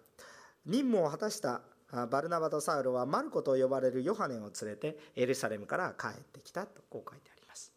[0.68, 1.62] 任務を果たした
[1.92, 7.72] バルナバとサウロはマルコと呼ばれるヨハネを連れてエルサレムから帰ってきたとこう書いてあります。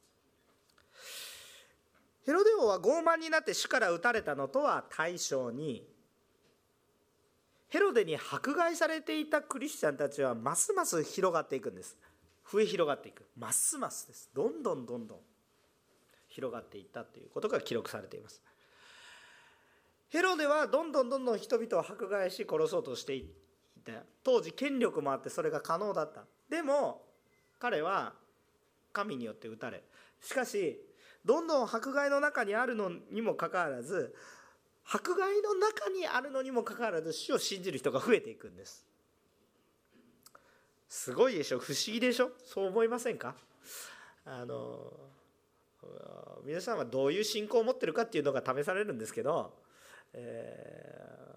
[2.26, 5.86] ヘロデ王は傲慢になって主から撃たれたのとは対照に
[7.68, 11.96] ヘロデに迫害されていたクリスチャンたちはますます広がっていくんです。
[12.50, 13.24] 増え広がっていく。
[13.38, 14.28] ますますです。
[14.34, 15.18] どんどんどんどん
[16.28, 18.42] 広がっていったということが記録されています。
[20.08, 23.30] ヘロデはどんどんどんどん人々を迫害し殺そうとしてい
[23.80, 23.94] って。
[24.22, 26.24] 当時権力もあってそれが可能だった。
[26.48, 27.02] でも
[27.58, 28.12] 彼は
[28.92, 29.82] 神によって撃たれ。
[30.20, 30.78] しかし
[31.24, 34.14] どんどん迫害の中にあるのにもかかわらず
[34.84, 38.86] 迫害の中にあるのにもかかわらず死を信じる人が増えていくんです。
[40.88, 41.58] すごいでしょ？
[41.58, 42.30] 不思議でしょ？
[42.44, 43.34] そう思いませんか？
[44.24, 44.92] あの
[46.44, 49.54] 皆さんはどういう信仰を持ってるかっていうのが試されるんですけど、
[50.12, 51.29] え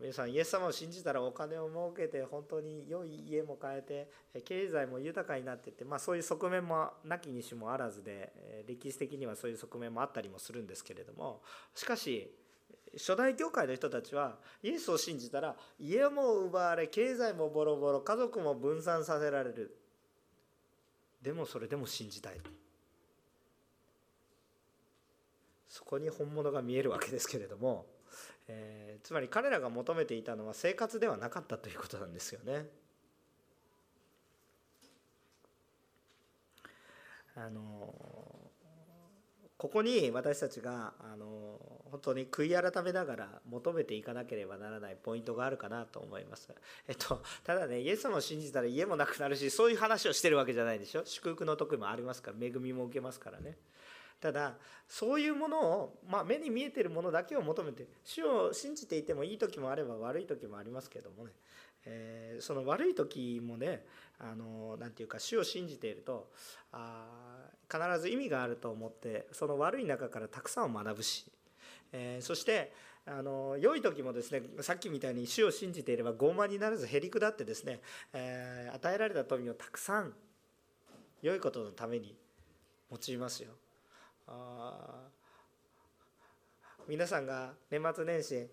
[0.00, 4.08] 皆さんイエス様を信じたらお金を儲けて本当に良い家も買えて
[4.42, 11.42] 経済も豊かになってって、まあ、そういう側面もなきにしもあらずで歴史的にはそういう側面もあったりもするんですけれども
[11.74, 12.32] しかし
[12.96, 19.76] 初代教会の人たちはイエスを信じたら家も奪われ経済もボロボロ家族も分散させられる。
[21.22, 22.40] でもそれでも信じたい
[25.68, 27.84] そこに本物が見えるわけですけれども
[28.52, 32.66] えー、つまり彼らが求めていたのは生活ではなかったということなんですよね。
[37.36, 37.94] あの
[39.56, 41.60] ここに私たちがあの
[41.90, 46.48] 本当に悔い改めながら求めていかなければならないポイントがあるかなと思います。
[46.88, 51.04] えっと、ただね、イエス様を信じたら家もなくなるし、そういう話をしてるわけじゃないでしょ？
[51.04, 53.58] 祝福の時もありますから、恵みも受けますからね。
[54.20, 54.54] ただ
[54.86, 61.30] そういうものを、まあ、目に見えてるものだけを求めて主を信じていてもいい時もあれば悪い時もありますけどもね、
[61.86, 63.84] えー、その悪い時もね
[64.18, 66.28] あのなんていうか主を信じていると
[66.72, 67.06] あ
[67.70, 71.24] 必ず意味があると思ってその悪い中からたくさんを学ぶし、
[71.92, 72.72] えー、そして
[73.06, 77.80] あの良い時もですねさっきみたいに主を信じていれば傲慢にならずへりくだってですね、
[78.12, 80.12] えー、与えられた富をたくさん
[81.22, 82.14] 良いことのために
[82.90, 83.50] 用いますよ。
[86.88, 88.48] 皆さんが年末年始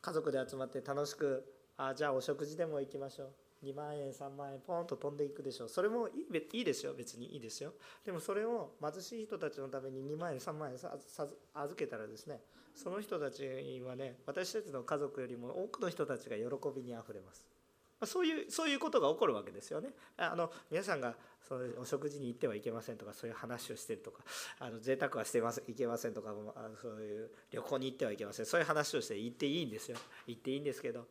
[0.00, 1.44] 家族で集まって楽しく
[1.76, 3.32] あじゃあお食事でも行きましょう。
[3.64, 5.68] 2万円3万円ポンと飛んでいくでしょう。
[5.68, 6.94] それもいいいいですよ。
[6.94, 7.72] 別にいいですよ。
[8.04, 12.40] でもそれを貧しい人たちのために2万円3万円預けたらですね
[12.74, 13.46] その人たち
[13.86, 16.42] はね私たちの家族よりも多くの人たちが喜
[16.74, 17.55] びにあふれます。
[18.04, 19.90] そういうそういうことが起こるわけですよね。
[20.18, 21.14] あの皆さんが
[21.48, 24.22] そのお食事に行ってはいけませんとかそういう話をしてるとか
[24.58, 31.06] あの贅沢はしてますいけませんとかあそういう旅行に行ってはいけませんそういう話をして行っていいんですよ行っていいんですけど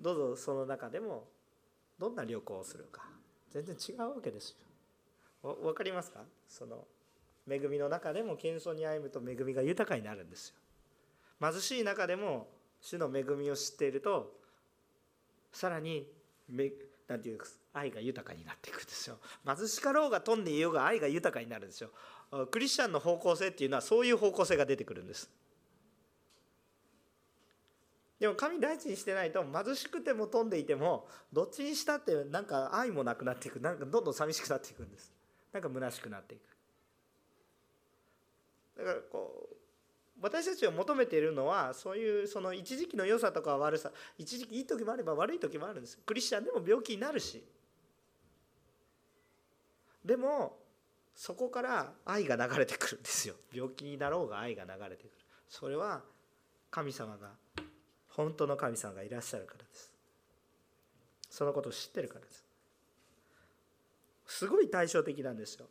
[0.00, 1.28] どうぞその中でも
[1.98, 3.02] どんな旅行をするか
[3.50, 4.56] 全然違うわけです
[5.42, 5.56] よ。
[5.62, 6.20] 分かりますか？
[6.48, 6.84] その
[7.48, 10.54] 恵みの中でも謙遜に歩むと恵みが豊かになるんですよ。
[11.40, 12.48] 貧しい中でも
[12.84, 14.30] 主の恵みを知っていると
[15.52, 16.06] さらに
[16.50, 16.70] め
[17.08, 19.16] 何て言うか愛が豊かになっていくんですよ。
[19.44, 21.90] 貧しかろうが富んでいようが愛が豊かになるんですよ。
[22.50, 25.30] クリスチャンの方向性っていうのはそういう方向性が出てくるんです。
[28.20, 33.60] でも神大事にしてないと貧しくても富んでいてもどっちにしたってなんか愛もなくなっていく。
[33.60, 35.12] なんかどんどん寂しくなっていくんです。
[35.52, 36.40] なんか虚しくなっていく。
[38.78, 39.53] だからこう
[40.24, 47.44] 私たちを求めているのはそういうその一時期の良さとか悪さ一時期いい時もあれば悪い時もあるんですクリスチャンでも病気になるし。
[50.02, 50.56] でも
[51.14, 53.34] そこから愛が流れてくるんですよ。
[53.52, 55.10] 病気になろうが愛が流れてくる。
[55.46, 56.02] それは
[56.70, 57.28] 神様が
[58.08, 59.92] 本当の神様がいらっしゃるからです。
[61.28, 62.44] そのことを知ってるからです。
[64.26, 65.66] すごい対照的なんですよ。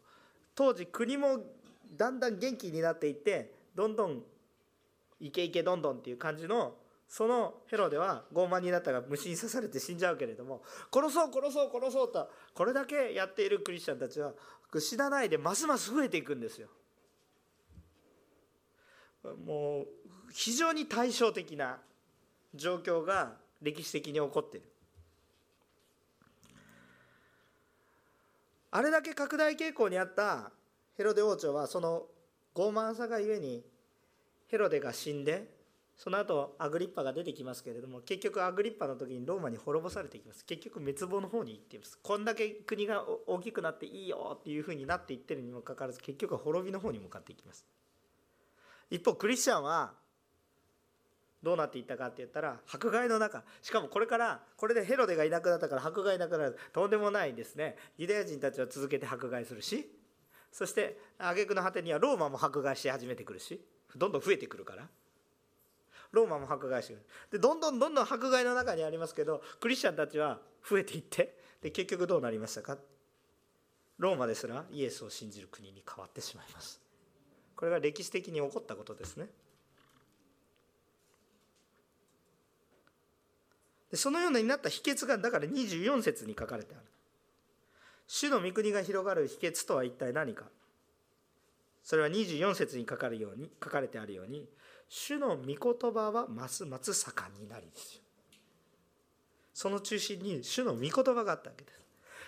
[0.53, 1.39] 当時国も
[1.97, 4.23] だんだん元気になっていってどんどん
[5.19, 6.75] イケイケどんどんっていう感じの
[7.07, 14.33] そのヘロでは傲慢になったが虫に刺されて死んじゃうけれども殺そう殺そう殺そうとこれだけやっているクリスチャンたちは
[14.79, 16.67] 死なないでますます増えていくんですよ。
[19.45, 19.87] もう
[20.31, 21.77] 非常に対照的な
[22.55, 24.67] 状況が歴史的に起こっている。
[28.71, 30.51] あれだけ拡大傾向にあった
[30.97, 32.07] ヘロデ王朝はその
[32.55, 33.63] 傲慢さがゆえに
[34.53, 35.47] ヘロデが死んで
[35.97, 40.45] その後アグリッパが出てきますけれども結局アグリッパの時にローマに滅ぼされていきます。
[40.45, 41.97] 結局滅亡の方に行っています。
[42.03, 47.65] こんだけ国が大きくなっていいよっていうふうになっていってるにもかかわらず結局は滅びの方に向かっていきます。
[48.91, 49.93] 一方クリスチャンは
[51.41, 53.43] どうなっていったかって言ったら迫害の中。
[53.63, 56.59] しかもこれからこれでヘロデがいなくなったから迫害なくなる。
[56.73, 57.75] とんでもないですね。
[57.97, 59.89] ユダヤ人たちは続けて迫害するし
[60.51, 63.59] そして挙句の果てにはローマも迫害し始めてくるし。
[63.97, 64.87] どんどん増えてくるから。
[66.11, 72.77] ローマも迫害してくるでどんどんどんどん迫害の中にありますけどクリスチャンたちは増えていってで結局どうなりましたか？
[73.97, 76.79] ローマですらイエスを信じる国に変わってしまいます。
[77.55, 79.27] これが歴史的に起こったことですね。
[83.89, 86.85] でそのようになった秘訣がだから24節に書かれてある。
[88.07, 90.45] 主の御国が広がる秘訣とは一体何か。
[91.93, 94.49] それは24節に書かれるように書かれてあるように
[94.89, 98.01] 主の御言葉はますます盛んになりですよ。
[99.53, 101.79] その中心に主の御言葉があったわけです。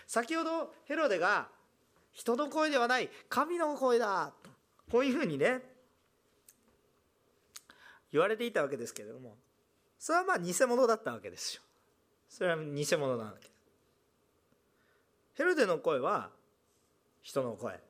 [0.05, 1.47] 先ほどヘロデが
[2.13, 4.51] 人の声ではない神の声だと
[4.91, 5.63] こういうふうにね
[8.11, 9.35] 言われていたわけですけれども
[9.97, 11.63] それはまあ偽物だったわけですよ。
[12.29, 13.49] それは偽物なわけ。
[15.33, 16.29] ヘロデの声は
[17.23, 17.84] 人の声。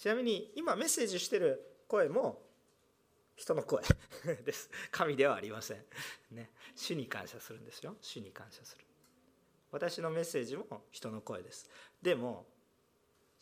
[0.00, 2.40] ちなみに今メッセージしてる声も
[3.36, 3.82] 人の声
[4.46, 4.70] です。
[4.90, 5.84] 神ではありません。
[6.30, 6.50] ね。
[6.74, 7.94] 主に感謝するんですよ。
[8.00, 8.84] 主に感謝する。
[9.70, 11.68] 私のメッセージも人の声です。
[12.00, 12.46] でも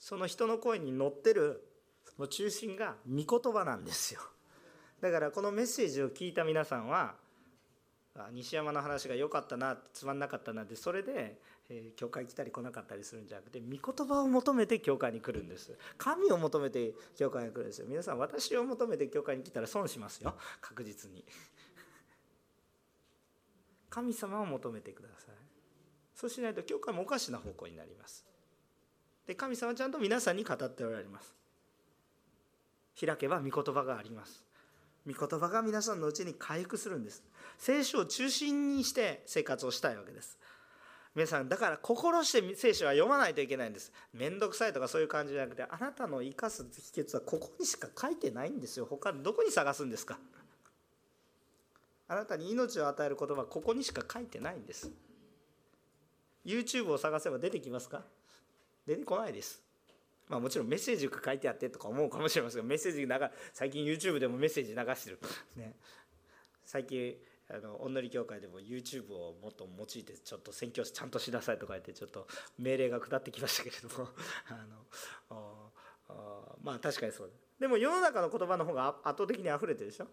[0.00, 1.64] その人の声に乗ってる
[2.06, 4.20] その中心が御言葉なんですよ。
[5.00, 7.14] だからこのメッセージを聞いた皆さんは
[8.32, 11.40] 西山の話が良かったなつまんなかったなってそれで
[11.70, 15.76] え教会来たり来なかったりするんじゃなくて御言葉を求めて教会に来るんです。
[15.98, 17.86] 神を求めて教会に来るんですよ。
[17.88, 20.34] 皆さん私を求めて教会に来たら損しますよ。
[20.60, 21.24] 確実に。
[23.90, 25.34] 神様を求めてください。
[26.14, 28.24] そうしないと教会もおかしな方向になります。
[29.26, 31.34] で神様ちゃんと皆さんに語っておられます。
[32.98, 34.42] 開けば御言葉があります。
[35.06, 37.22] 御言葉が皆さんのうちに回復するんです。
[37.58, 40.38] 聖書を中心にして生活をしたいわけです。
[41.18, 43.92] 皆さんだから心して聖書は読まないといけないんです。
[44.14, 46.64] 面倒くさいとかそういう感じじゃなくてあなたの生かす
[46.94, 48.86] 秘訣はここにしか書いてないんですよ。
[48.88, 50.16] 他どこに探すんですか？
[52.06, 54.92] あなたに命を与える言葉はここにしか書いてないんです。
[56.46, 58.04] YouTube を探せば出てきますか？
[58.86, 59.60] 出てこないです。
[60.28, 63.08] まあもちろんメッセージが書いてあってとか思うかもしれませんがメッセージ流
[63.52, 65.18] 最近 YouTube でもメッセージ流してる。
[65.56, 65.74] ね。
[66.64, 67.16] 最近
[67.50, 72.26] あのおんのり協会でも YouTube をもっと用いてちょっと宣教師ちゃんとしなさいとか言ってちょっと
[72.58, 74.08] 命令が下ってきましたけれども
[74.50, 75.72] あの
[76.62, 77.32] まあ確かにそうだ。
[77.58, 80.06] でも世の中の言葉の方が圧倒的に溢れてるでしょ？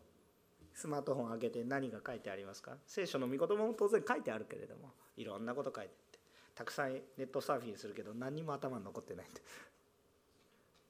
[0.74, 2.78] スマートフォン上げて何が書いてありますか？
[2.88, 6.20] 聖書の御言葉も当然書いてあるけれどもいろんなこと書いてって
[6.54, 9.42] たくさんネットサーフィンするけど何にも頭に残ってないんで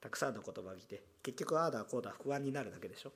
[0.01, 3.11] たくさんの言葉を見て結局ああだこうだ不安になるだけでしょ？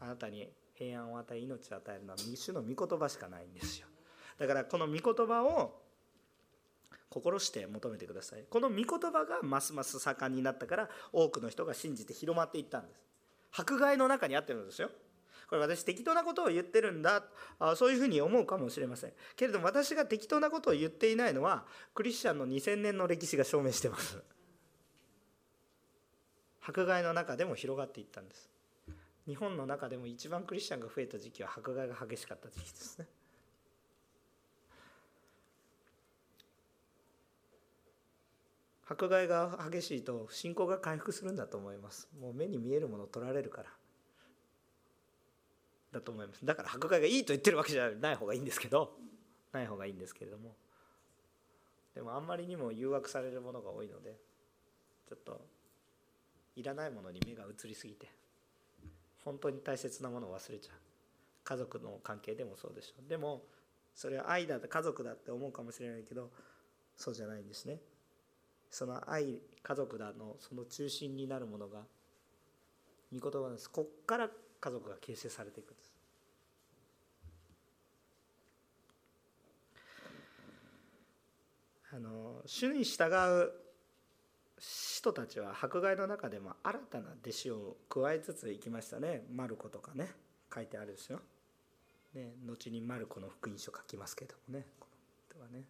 [0.00, 0.48] あなたに
[0.80, 3.86] 平安を与え命を与えるのは主の御言葉しかないんですよ。
[4.38, 5.78] だからこの御言葉を
[7.10, 8.44] 心して求めてください。
[8.48, 13.02] この御言葉がますます盛んになったから多くの人が信じて広まっていったんです。
[13.52, 14.90] 迫害の中にあってるんですよ。
[15.50, 17.24] これ私適当なことを言ってるんだ。
[17.58, 19.12] あそういうふうに思うかもしれません。
[19.36, 24.16] けれども私が適当なことを言っていないのはクリスチャンの2000年の歴史が証明してます。
[26.62, 28.49] 迫害の中でも広がっていったんです。
[29.26, 33.06] 日本の中でも一番クリスチャンが増えた時期は迫害が激しかった時期ですね。
[38.88, 42.08] 迫害が激しいと信仰が回復するんだと思います。
[42.20, 43.68] もう目に見えるものを取られるから。
[45.92, 46.44] だと思います。
[46.44, 48.96] だから迫害がいいと言ってるわけじゃない方がいいんですけど。
[49.52, 50.56] ない方がいいんですけれども。
[51.94, 54.16] でもあんまりにも誘惑されるものが多いので
[55.08, 55.44] ちょっと
[56.54, 58.19] いらないものに目が移りすぎて。
[59.24, 60.76] 本当に大切なものを忘れちゃう。
[61.44, 63.08] 家族の関係でもそうでしょう。
[63.08, 63.42] でも
[63.94, 66.30] それは愛だ家族だって思うかもしれないけど
[66.96, 67.78] そうじゃないんですね。
[68.70, 71.80] その愛家族だのその中心になるものが
[73.12, 73.68] 御言葉です。
[73.70, 75.90] こっから家族が形成されていくんです。
[81.92, 83.52] あの主に従う
[84.60, 89.24] 人たちは迫害の中でも新たな弟子を加えつついきましたね。
[89.32, 90.12] マルコとかね。
[90.54, 91.20] 書いてあるですよ、
[92.12, 94.66] ね、後にマルコの福音書書きますけどもね。
[94.78, 95.64] この人はね。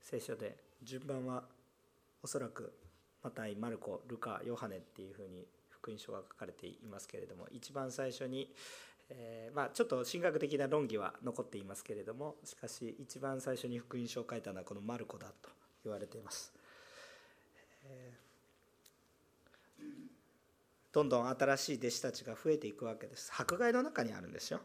[0.00, 1.42] 聖書で順番は
[2.22, 2.72] おそらく
[3.22, 8.50] マタイマルコルカヨハネっていうふうに福音書が書かれていますけれども一番最初に、
[9.10, 15.63] えー、まあ、ちょっと神学的な論議は残っていますけれどもしかし一番最初に福音書を書いたのはこのマルコだと。
[15.84, 16.52] 言われています。
[20.92, 23.32] どんどん新しい弟子たちが増えていくわけです。
[23.36, 24.60] 迫害の中にあるんですよ。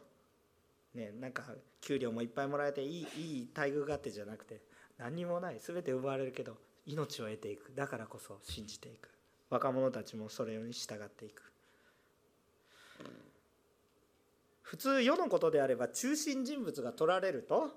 [0.94, 1.42] ね、なんか
[1.80, 4.60] 給料もいっぱいもらえていいいい待遇があってじゃなくて
[4.98, 9.08] 何にもない全て奪われるけど命を得ていくだからこそ信じていく
[9.50, 11.42] 若者たちもそれに従っていく
[14.62, 17.70] 普通世のことであれば中心人物が取られると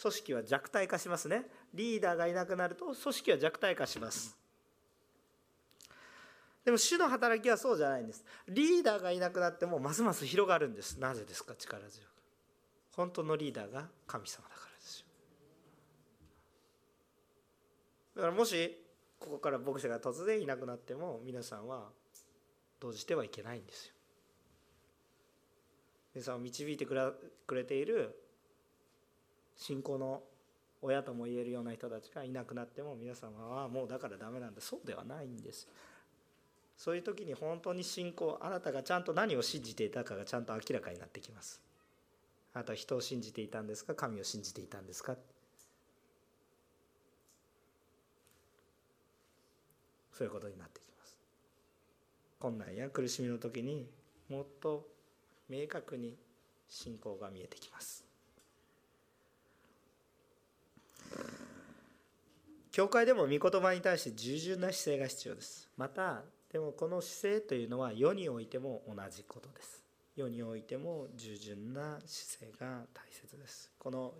[0.00, 1.44] 組織は弱体化しますね。
[1.74, 4.36] リーダーがいなくなると組織は弱体化します。
[6.64, 8.24] でも主の働きはそうじゃないんです。
[8.48, 10.98] リーダーがいなくなってもますます広がるんです。
[10.98, 11.54] なぜですか？
[11.54, 12.08] 力強く。
[12.92, 15.06] 本当のリーダーが神様だからですよ。
[18.16, 18.76] だからもし
[19.18, 21.88] ここから牧師が突然いなくなっても皆さんは
[22.80, 23.94] 動じてはいけないんですよ。
[26.14, 26.94] 皆さんを導いてく
[27.54, 28.18] れている
[29.60, 30.22] 信仰の
[30.80, 34.62] 親とも言えるような人たちがいなくなっても皆様はもうだからダメなんだ。
[34.62, 35.68] そうではないんです。
[36.78, 41.60] そういう時に本当に信仰あなたがちゃんと何を信じていたかがちゃんと明らかになってきます。
[42.54, 43.94] あなたは人を信じていたんですか？
[43.94, 45.14] 神を信じていたんですか？
[50.12, 51.16] そういうことになってきます。
[52.38, 53.86] 困難や苦しみの時に
[54.30, 54.88] もっと
[55.50, 56.16] 明確に
[56.70, 58.09] 信仰が見えてきます。
[62.72, 65.68] 教会でも御言葉に対して従順な姿勢が必要です。
[65.76, 69.84] またでもこの姿勢というのは世においても同じことです。
[70.16, 73.70] 世においても従順な姿勢が大切です。
[73.78, 74.14] この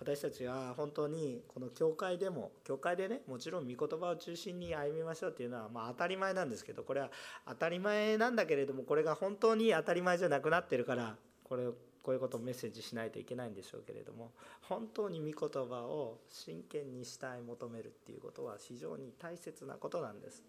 [0.00, 7.10] 私たちは本当にこの教会でも教会でねもちろん御言葉を中心に歩みましょうっていうのはまあ当たり前なんですけどこれは
[7.48, 11.64] 当たり前なんだけれどもこれが本当に当たり前じゃなくなってるからこれ
[12.08, 14.32] こういうことをメッセージしないといけないんでしょうけれども
[14.62, 20.42] 本当に御言葉を真剣にしたい求めるっていうことは非常に大切なことなんです。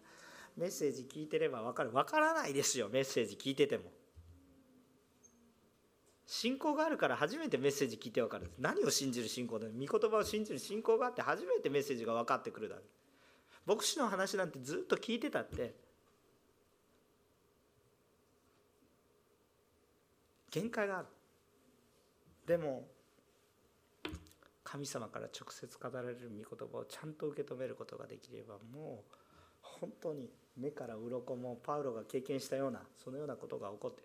[0.56, 1.90] メッセージ聞いてれば分かる。
[1.90, 3.92] 分からないですよメッセージ聞いてても。
[6.24, 8.50] 信仰があるから初めてメッセージ聞いて分かる。
[8.58, 12.80] 何を信じる信仰だ御言葉を信じる信仰があって初めてメッセージが分かってくるだろ
[13.66, 15.74] 牧師の話なんてずっと聞いてたって。
[20.50, 21.06] 限界がある。
[22.46, 22.86] でも
[24.64, 29.14] 神様から直接語られる御言葉をちゃんと受け止めることができればもう
[29.60, 34.02] 本当に目から鱗もパウロが経験したようなそのようなことが起こって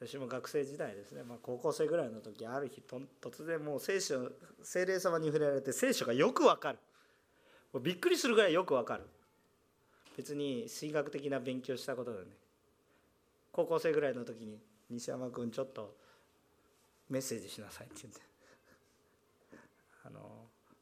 [0.00, 2.82] 私も学生時代ですね、まあ、高校生ぐらいの時ある日
[3.20, 4.30] 突然もう聖書
[4.62, 6.78] 精霊様に触れられて聖書がよくわかる。
[7.74, 9.06] もうびっくりするぐらいよくわかる。
[10.16, 12.28] 別に神学的な勉強したことだね。
[13.52, 14.58] 高校生ぐらいの時に
[14.88, 15.94] 西山君ちょっと
[17.10, 18.20] メッセージしなさいって言って。
[20.04, 20.20] あの、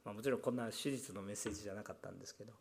[0.04, 2.52] まあ、もちろんこんな手術のメッセージじゃなかったんですけど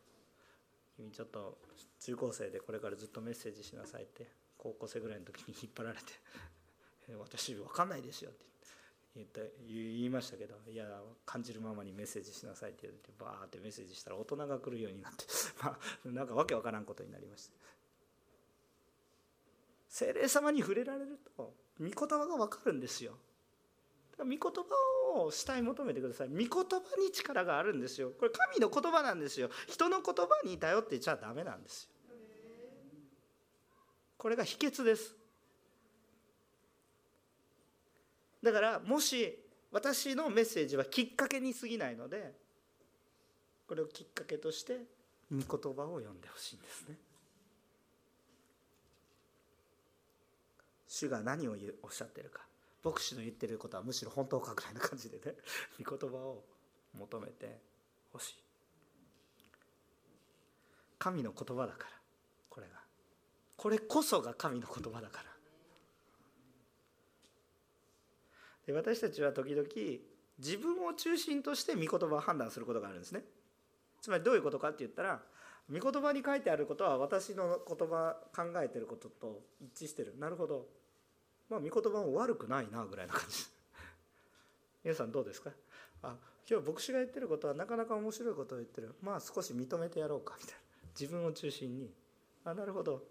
[0.96, 1.58] 君ちょっと
[2.00, 6.04] 中高生でこれからずっとメッセージしなさいって高校生ぐらいの時に引っ張られて
[7.18, 8.44] 「私分かんないですよ」って
[9.16, 15.24] 言って言いましたけど「いや感じるままにメッセージしなさい」って言ってバーってメッセージしたら大人が来るようになって
[15.62, 17.52] まあなんかわけわからんことになりました
[19.88, 23.16] 精霊様に触れられると御言葉が分かるんですよ。
[24.24, 26.28] 御言葉を主体求めてください。
[26.28, 26.56] 御言葉
[26.98, 28.10] に力があるんですよ。
[28.18, 29.50] これ神の言葉なんですよ。
[29.66, 31.90] 人の言葉に頼ってちゃダメなんですよ。
[34.16, 35.14] これが秘訣です。
[38.42, 39.38] だからもし
[39.70, 42.32] 私のメッセージはきっかけに過ぎないので
[43.66, 44.78] これをきっかけとして
[45.30, 46.96] 御言葉を読んでほしいんですね。
[50.88, 52.47] 主が何をおっしゃってるか。
[52.88, 55.34] 牧師の言ってることはむしろ本当かぐらいな感じでね
[55.82, 56.44] 御言葉を
[56.94, 57.60] 求めて
[58.12, 58.42] ほしい。
[60.98, 62.00] 神の言葉だから
[62.48, 62.82] これが。
[63.56, 65.36] これこそが神の言葉だから。
[68.66, 69.68] で私たちは時々
[70.38, 73.24] 自分を中心として御言葉を判断することがあるんですね。
[74.00, 75.22] つまりどういうことかって言ったら
[75.70, 80.16] 御言葉に書いてあることは私の言葉考えてることと一致してる。
[80.18, 80.66] なるほど。
[81.48, 83.44] まあ御言葉も悪くないなぐらいな感じ。
[84.84, 85.52] 皆さんどうですか？
[86.02, 86.16] あ
[86.48, 88.94] 今日牧師が言ってることはなかなか面白いことを言ってる。
[89.02, 90.58] まあ少し認めてやろうかみたいな。
[90.98, 91.92] 自分を中心に。
[92.44, 93.06] あなるほど。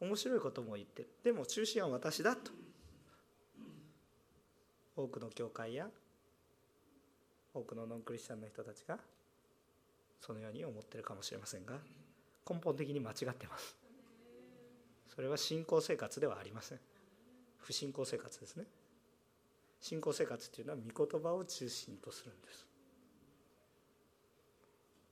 [0.00, 1.08] 面白いことも言ってる。
[1.22, 2.50] でも中心は私だと。
[4.96, 5.90] 多くの教会や
[7.54, 8.98] 多くのノンクリスチャンの人たちが
[10.20, 11.80] そのように思ってるかもしれませんが
[12.48, 13.76] 根本的に間違ってます。
[15.14, 16.80] それは信仰生活ではありません。
[17.70, 18.64] 不信仰生活ですね。
[19.80, 22.66] 信仰生活っていうのは御言葉を中心とするんです。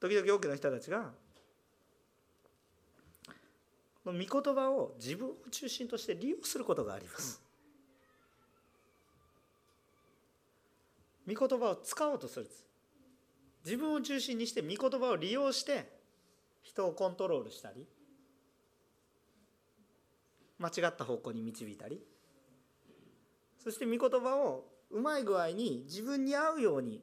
[0.00, 1.12] 時々多くの人たちが
[4.02, 7.40] この御言葉を自分を中心として利用することがあります。
[11.32, 12.50] 御言葉を使おうとする
[13.64, 15.88] 自分を中心にして御言葉を利用して
[16.62, 17.86] 人をコントロールしたり
[20.58, 22.02] 間違った方向に導いたり
[23.62, 27.02] そして御言葉をうまい具合に自分に合うように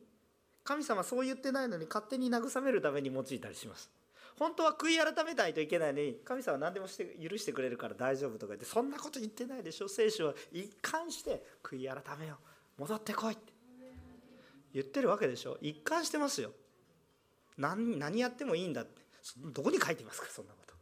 [0.63, 3.91] 神様そう言ってないのに勝手に慰めるために用いたりします。
[4.37, 9.87] 本当は悔い改めないといけないのに神様は何でもして許してくれるから大丈夫とか言ってそんなこと言ってないでしょ。
[9.87, 12.37] 聖書は一貫して悔い改めよ
[12.77, 12.81] う。
[12.81, 13.53] 戻ってこいって
[14.73, 15.57] 言ってるわけでしょ。
[15.61, 16.51] 一貫してますよ。
[17.57, 19.05] 何何やってもいいんだって。
[19.37, 20.73] どこに書いてますかそんなこと。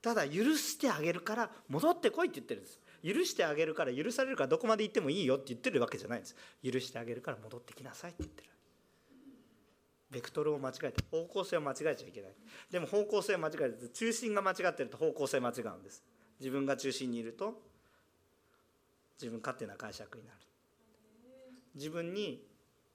[0.00, 2.80] ただ許してあげるから戻ってこいって言ってるんです。
[3.04, 6.36] 許してあげるから許されるからどこまで行ってもいいよって言ってるわけじゃないんです。
[6.62, 8.48] 許してあげるから戻ってきなさいって言ってる。
[10.10, 12.32] ベクトルを間違えて方向性を間違えちゃいけない。
[12.70, 16.04] でも方向性を間違えて中心が間違ってると方向性間違うんです。
[16.38, 17.60] 自分が中心にいると
[19.20, 20.38] 自分勝手な解釈になる。
[21.74, 22.44] 自分に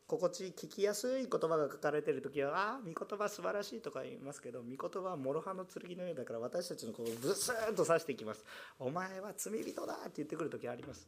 [0.08, 8.46] 心地聞きやすい言葉が書かれてる時は「ああ御言葉素晴らしい」とか言いますけど御言葉は諸刃の剣のようだから私たちのこうブスーンと刺していきます
[8.80, 11.08] 「お前は罪人だ」って言ってくる時あります。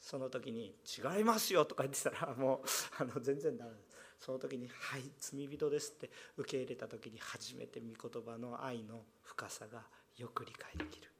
[0.00, 3.96] その時に「違いますよ」とか言ってたら もうあの全然ダメです。
[4.20, 9.84] その時に「はい罪人です」って受け入れた時に初めて御言葉の愛の深さが
[10.16, 11.15] よく理解できる。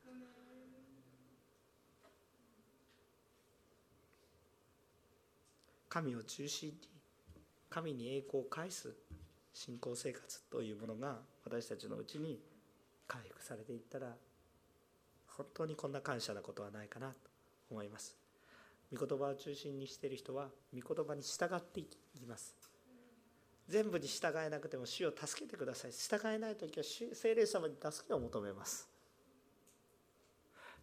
[5.89, 6.74] 神を中心に
[7.68, 8.95] 神に栄光を返す
[9.53, 12.41] 信仰生活というものが私たちのうちに
[13.09, 14.14] 回復されていったら
[15.37, 17.14] 本当にこんな感謝なことはないかなと
[17.70, 18.16] 思います。
[18.93, 22.55] 御言葉を中心にしている人は御言葉に従っていきます。
[23.68, 25.91] 全部に従えなくても主を助けてください。
[25.93, 28.89] 従えない時は聖霊様に助けを求めます。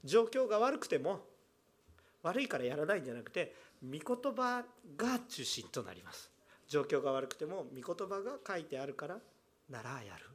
[0.04, 1.22] 状況が悪くても
[2.24, 4.64] 悪いからやらないんじゃなくて御言葉
[4.96, 6.32] が中心となります。
[6.68, 9.18] 状況が悪くても御言葉が書いてあるから
[9.70, 10.26] ならやる。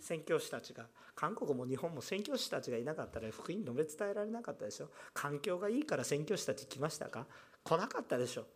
[0.00, 4.90] 宣教師たちが韓国も日本も宣教師たちがいなかったら福音述べ伝えられなかったでしょ。
[5.14, 7.26] 環境がいいから宣教師たち来ましたか。
[7.64, 8.46] 来なかったでしょ。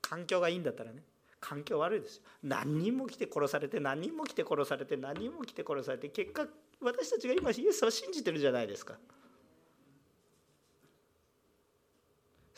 [0.00, 1.02] 環境がいいんだったらね。
[1.40, 2.22] 環境悪いですよ。
[2.42, 6.46] 何人も来て殺されて何人も来て殺されて何人も来て殺されて結果
[6.80, 8.94] 私たちが今イエスを信じてるじゃないですか。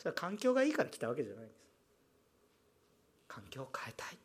[0.01, 1.59] それは環境がいいから来たわけじゃないんです。
[3.27, 4.17] 環境を変えたい。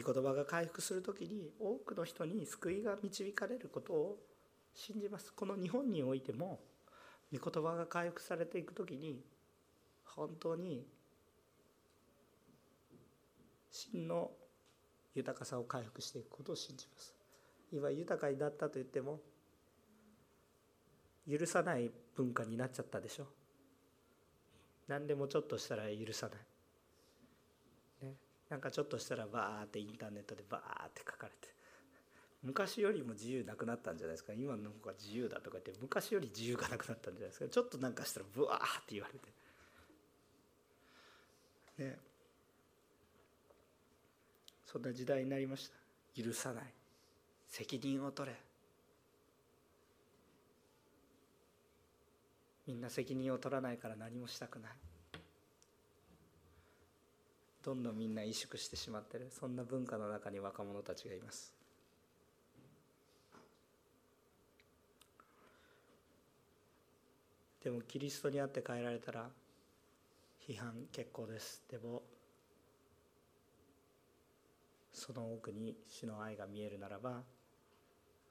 [0.00, 4.18] 御言葉が回復する時に多くの人に救いが導かれることを
[4.74, 5.32] 信じます。
[5.32, 6.60] この日本においても
[7.32, 9.24] 御言葉が回復されていく時に
[10.04, 10.86] 本当に
[13.72, 14.30] 真の
[15.16, 17.12] 豊かさを回復していくことを信じます。
[17.72, 19.18] 今豊かになったと言っても
[21.28, 23.26] 許さない文化になっちゃったでしょ。
[24.88, 26.34] 何でもちょっとしたら許さな
[28.02, 28.14] い、ね、
[28.50, 31.54] なんかちょっとしたらバーってインターネットでバーって書かれて。
[32.42, 34.34] 昔よりも自由なくなったんじゃないですか。
[34.34, 37.48] 今の方が自由だとか言って昔より自由がなくなったんじゃないですか。
[37.48, 39.28] ちょっとなんかしたらブワーって言われて。
[41.78, 41.98] ね。
[44.66, 46.22] そんな時代になりました。
[46.22, 46.64] 許さない。
[47.48, 48.36] 責任を取れ。
[52.66, 54.72] みんな責任を取らないから何もしたくない。
[57.62, 59.30] どんどんみんな萎縮してしまってる。
[59.30, 61.54] そんな文化の中に若者たちがいます。
[67.62, 69.30] でもキリストにあって変えられたら
[70.46, 71.62] 批判結構です。
[71.70, 72.02] でも
[74.92, 77.22] その奥に主の愛が見えるならば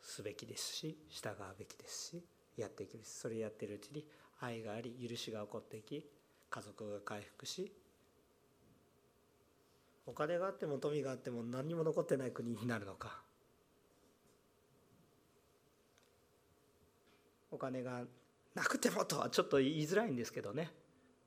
[0.02, 2.24] すべきですし従うべきですし
[2.58, 4.06] やっていくそれやってるうちに
[4.42, 6.06] 愛があり許しが起こっていき
[6.50, 7.72] 家族が回復し
[10.06, 13.22] お金があっても富があっても何にも残ってない国になるのか。
[17.52, 18.04] お金が
[18.56, 20.72] なくてもとはちょっと言いづらいんですけどね。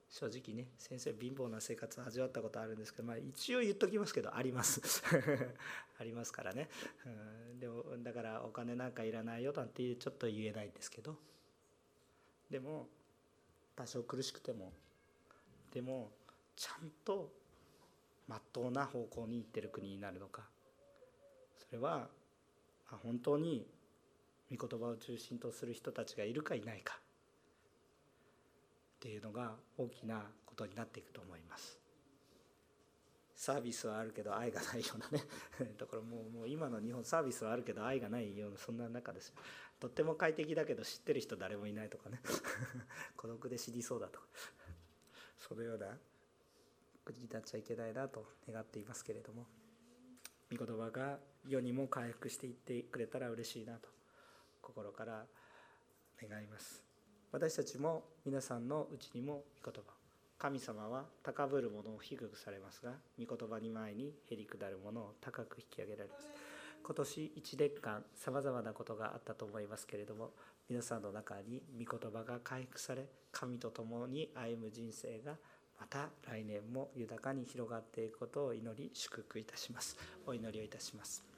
[0.08, 4.80] 正直ね先生貧乏な生活を味わったことあるんですけど、まあ、一応言っときますけどあります。
[5.98, 6.68] ありますからね、
[7.04, 7.08] う
[7.54, 11.16] ん、でもだからお金なんかいらないよなんてちょっと言えないんですけど。
[12.50, 12.88] でも
[13.76, 14.72] 多少苦しくても
[15.72, 16.10] でも
[16.56, 17.30] ちゃんと
[18.26, 20.42] まっとうな方向に行ってる国になるのか
[21.58, 22.08] それは
[23.02, 23.66] 本当に
[24.50, 27.00] 御言葉を中心とする人たちがいるかいないかっ
[29.00, 31.85] ていうのが大きなことになっていくと思います。
[33.36, 35.24] サービスはあるけど愛がないようなね。
[35.78, 39.34] だからもうもう今の日本サービスはあるけど愛がないようなそんな中ですよ。
[39.78, 42.18] とっても快適だけど知ってる人誰もいないとかね。
[43.16, 44.26] 孤独で死にそうだとか。
[45.38, 45.98] そのような
[47.04, 49.46] 国になっちゃいけないなと願っていますけれども。
[50.50, 53.88] 御言葉が世にも回復していってくれたら嬉しいなと
[54.62, 55.26] 心から
[56.22, 56.82] 願います。
[57.32, 59.95] 私たちも皆さんのうちにも御言葉
[60.38, 66.28] 神様は高ぶる者を低くされますが御言葉に前にへりくだる者を高く引き上げられます。
[66.84, 70.30] 今年1年間さまざまなことがあったと思いますけれども
[70.68, 75.36] 皆さんの中に御言葉が回復され神と共に歩む人生が
[75.80, 79.96] また来年も豊かに広がっていくことを祈り祝福いたします。
[80.26, 81.35] お祈りをいたします。